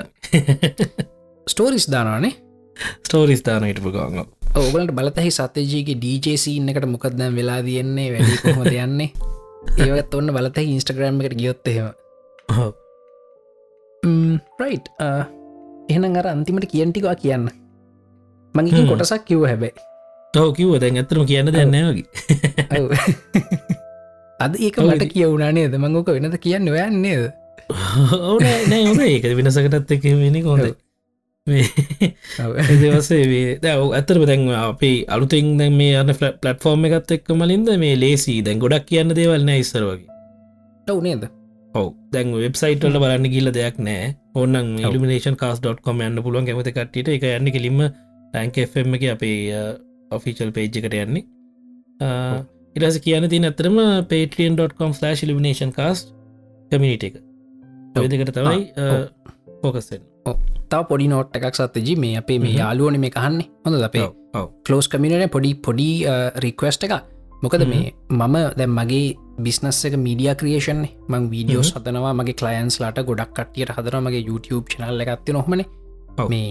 [1.46, 2.32] ස්ටෝරිස් දානවානේ?
[3.04, 4.26] ස්ටෝරිස් දාන හිටපු ගන්න
[4.56, 9.10] ඔගලට බලතහි සතජීගේ ඩජසීන් එකට මොකක්දම් වෙලා තියෙන්නේ වැඩි කොහොමද යන්නේ?
[9.78, 11.92] ඒවත් ඔන්න බලත ඉන්ස්ටග්‍රම් එකට ගියොත්තහෙම
[14.60, 14.78] රයි්
[15.88, 17.50] එහෙනම් අර අන්තිමට කියන්ටිකවා කියන්න.
[18.54, 18.86] මගේ.
[18.86, 19.74] කොටසක් කිව්ව හැබැයි.
[20.34, 22.06] තව කිව දැන් ඇතරම කියන්න දෙන්නවගේ.
[24.44, 25.10] අද ඒක මට ඉතින්.
[25.10, 27.32] කියවුණනේ ද මංගෝක වෙනද කියන්න ඔයන්නේද
[27.68, 30.76] ඕන නෑ හොඳ ඒක වෙනසකටත් එක වෙනි හොඳ
[31.46, 38.42] දවසේ දැව ඇතරම දැන් අපි අලුතින් දැන් මේ අන්න පලටෆෝර්ම් එකත් එක්ක මලින්ද මේ ලේසි
[38.42, 40.10] දැන් ගොඩක් කියන්න දේවල් නෑ ඉස්සර වගේ.
[40.86, 41.28] ඔව් නේද?
[41.74, 41.94] ඔව.
[42.12, 44.16] දැන් වෙබ්සයිටල බලන්න ගිල්ල දෙයක් නෑ.
[44.34, 46.48] ඔන්න ඉලිමිනේෂන් කාස්.කොම යන්න පුළුවන්.
[46.48, 47.86] ඇමත කට්ට එක යන්න කිලින්ම
[48.32, 49.62] ටැන්කFM එක අපේ
[50.10, 51.24] ඔෆිචල් පේජ් එකට යන්නේ.
[52.76, 53.78] ඉරස කියන තින ඇතරම
[54.10, 54.92] පේටියන්.කොම්
[55.30, 56.08] ලිමිනේෂන් කාස්
[56.72, 57.25] කමිනිට එක
[57.96, 58.60] ඔයදකට තමයි.
[59.62, 60.02] පෝකස්සෙන්
[60.70, 62.54] තව පොඩි නෝට් එකක් සත්තජි මේ අපේ මේ.
[62.54, 64.08] යාලුවන මේ කහන්නේ හොඳ අපේ
[64.64, 65.88] කලෝස් කමිනට පොඩි පොඩි
[66.38, 66.94] රික්වස්ට එක
[67.42, 67.62] මොකද.
[67.66, 69.06] මේ මම දැම් මගේ
[69.38, 74.66] බිස්නස් එක මීඩිය ක්‍රියේෂන් මං වීඩියෝ සතනවා මගේ කලයින්ස් ලාට ගොඩක් කටියට හදර මගේ YouTube
[74.72, 75.64] චනල්ල එකත්ති නොහමන.
[76.32, 76.48] මේ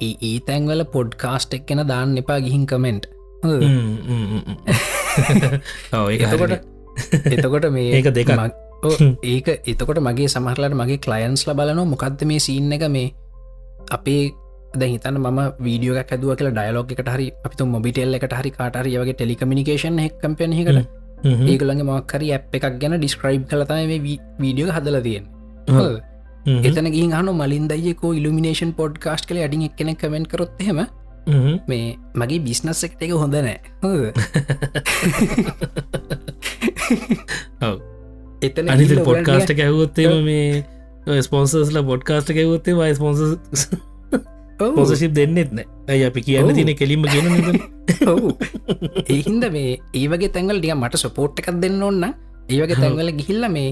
[0.00, 3.04] ඒ ඒ තැන්වල පොඩ්කාස්ට් එක් කෙන දාන්න එපා ගිහින් කමෙන්ට්
[6.16, 6.54] එතකොට
[7.26, 8.30] එතකොට මේ ඒක දෙකක්.
[8.82, 8.92] ඔව්,
[9.24, 13.08] ඒක එතකොට මගේ සමහරලට මගේ කලයින්ස්ල බලනො මොකක්ද මේ සීන්න එක මේ
[13.90, 14.22] අපේ
[14.74, 19.14] ද හිතන ම වීඩියෝ හැදුව කියලා ඩයලෝග එකට හරි අපිතු මොබිටෙල් එකට හරි කාටරි වගේ
[19.14, 20.70] ටෙලිකමිනිකේෂන් එක් කම්පනයකට
[21.46, 24.00] ඒගලගේ මක්කරි ඇ් එකක් ගැන ඩිස්ක්‍රයිබ් කලතම මේ
[24.38, 25.24] වීඩියෝ හදල තියෙන්
[26.64, 30.80] එතන ගින් හනු මලින්දයකෝ ඉල්ිනේෂන් පොඩ් කාස්ට කල අඩි එක් කෙනෙ කමෙන්ට කරොත් හෙම.
[31.68, 33.58] මේ මගේ බිස්නස් එකට එක හොඳ නෑ.
[33.82, 34.06] හොඳද?
[38.42, 43.20] එතන ගිහිල්ලා පොඩ්කාස්ට ඇහවොත්තේම මේ ස්පොන්සස්ල පොඩ්කාස්ට ඇවොත්තේ වයි ස්පොන්ස
[44.60, 46.50] පොසශිප් දෙන්නෙත් නෑ ඇයි අපි කියන්න.
[46.54, 47.26] තින කෙලින්ම ගෙන
[48.12, 48.24] ඔව්.
[49.06, 52.04] ඒහින්ද මේ ඒවගේ තැන්වල ටික මට සපෝට් එකක් දෙන්න ඔන්න
[52.48, 52.80] ඒවගේ.
[52.82, 53.70] තැන්වල ගිහිල්ල මේ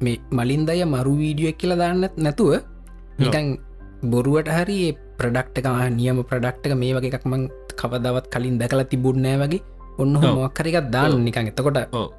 [0.00, 2.52] මේ මලින්දය මරු වීඩියෝ එක් කියලා දාන්නත් නැතුව
[3.18, 3.48] නිකං
[4.12, 4.78] බොරුවට හරි
[5.18, 7.42] ප්‍රඩක්්ක නියම ප්‍රඩක්්ක මේ වගේ එකක්මං
[7.80, 9.62] කවදවත් කලින් දැකලා තිබුන්නෑ වගේ
[9.98, 10.16] ඔන්න.
[10.36, 11.20] මොක්කරිකක් දාන්න ඔව්.
[11.20, 11.78] නිකං එතකොට.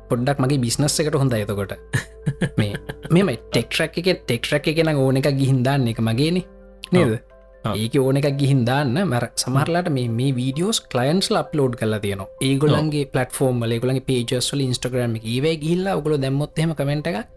[0.09, 1.73] පොඩ්ඩක් මගේ බිස්නස් එකට හොඳ එතකොට.
[2.59, 2.73] මේ
[3.09, 6.45] මෙම ටෙක්ටරක් එක ටෙක්ටරක් එකෙන ඕන එක ගිහින්දාන්න එක මගේනේ.
[6.91, 7.19] නේද.
[7.65, 8.95] ඒක ඕන එකක් ගිහින් දාන්න.
[9.03, 15.55] මර සමහරලාට මේ මේ වීඩියෝස් කලයින්ස් අප්ලෝඩ් කල තියන ඒගොලන්ගේ පලටෆෝර්ම් ලෙගුලගේ පේජස්වල ඉස්ටග්‍රම ඒවේ
[15.57, 17.27] ගිල්ල ඔගොල දැම්මොත්හෙම කමෙන්ට එක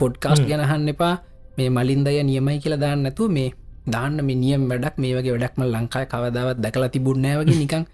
[0.00, 0.50] පොඩ්කාස්ට් හ්ම්.
[0.50, 1.14] ගැනහන්න එපා.
[1.56, 3.52] මේ මලින්දය නියමයි කියලා දාන්න ඇතු මේ
[3.84, 7.84] දාන්න මේ නියම් වැඩක් මේ වගේ වැඩක්ම ලංකායි කවදාවත් දැකලා තිබුන්නෑ වගේ නිකං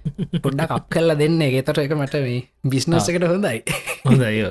[0.43, 3.59] පොඩ්ඩක් අප කල්ල දෙන්න ගෙතට එක මට මේ බිස්නස් එකට හොඳයි.
[4.05, 4.43] හොඳයි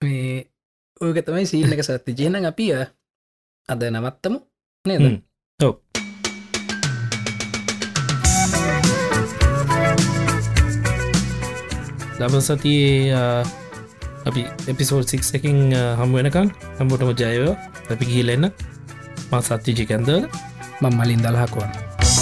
[0.00, 0.36] මේ
[1.00, 2.82] ඕක තමයි සීන එක සත්ති ජයන අපි අ,
[3.68, 4.38] අද නවත්තමු
[4.84, 5.22] නේද.
[5.60, 5.74] ඔව්.
[12.18, 13.44] දම සතියේ
[14.28, 15.58] අපි එපිසෝඩ් සික් එකින්
[16.00, 16.48] හම් වෙනකං
[16.78, 17.44] හැම්බොටම ජයව
[17.94, 18.46] අපි ගිහිලෙන්න
[19.32, 20.08] මා සත්තිජිකැන්ද
[20.82, 21.70] මං මලින් දල්හකුවන්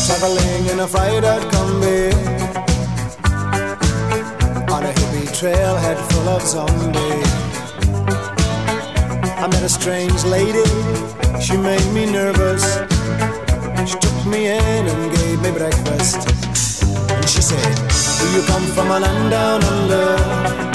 [0.06, 2.00] Traveling in a freighter combi
[4.74, 7.32] On a hippie trailhead full of zombies.
[9.42, 10.66] I met a strange lady,
[11.40, 12.64] she made me nervous.
[13.90, 16.20] She took me in and gave me breakfast.
[17.16, 17.74] And she said,
[18.18, 20.73] do you come from a land down under?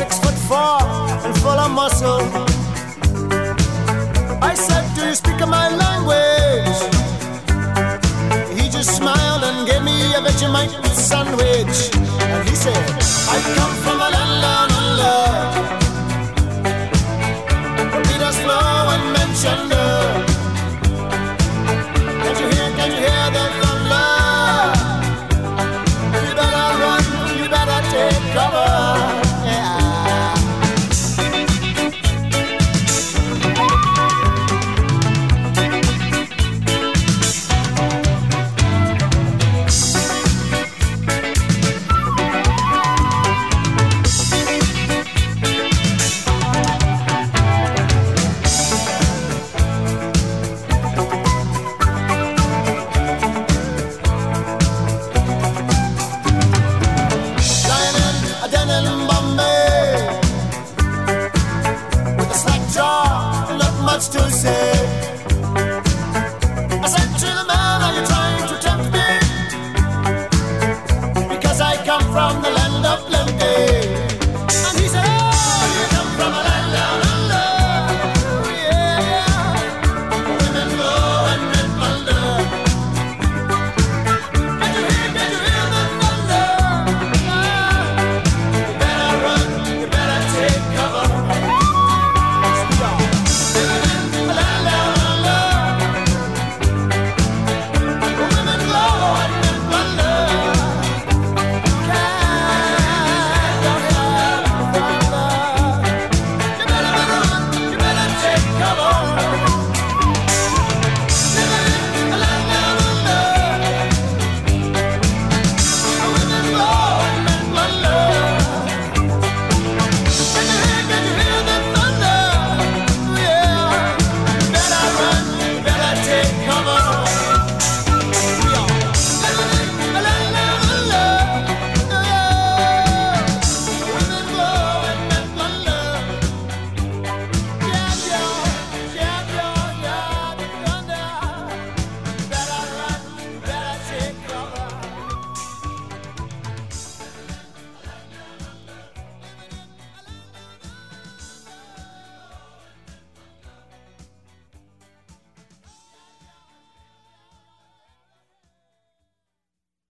[0.00, 0.80] Six foot four
[1.24, 2.49] and full of muscle
[5.40, 5.89] back my life.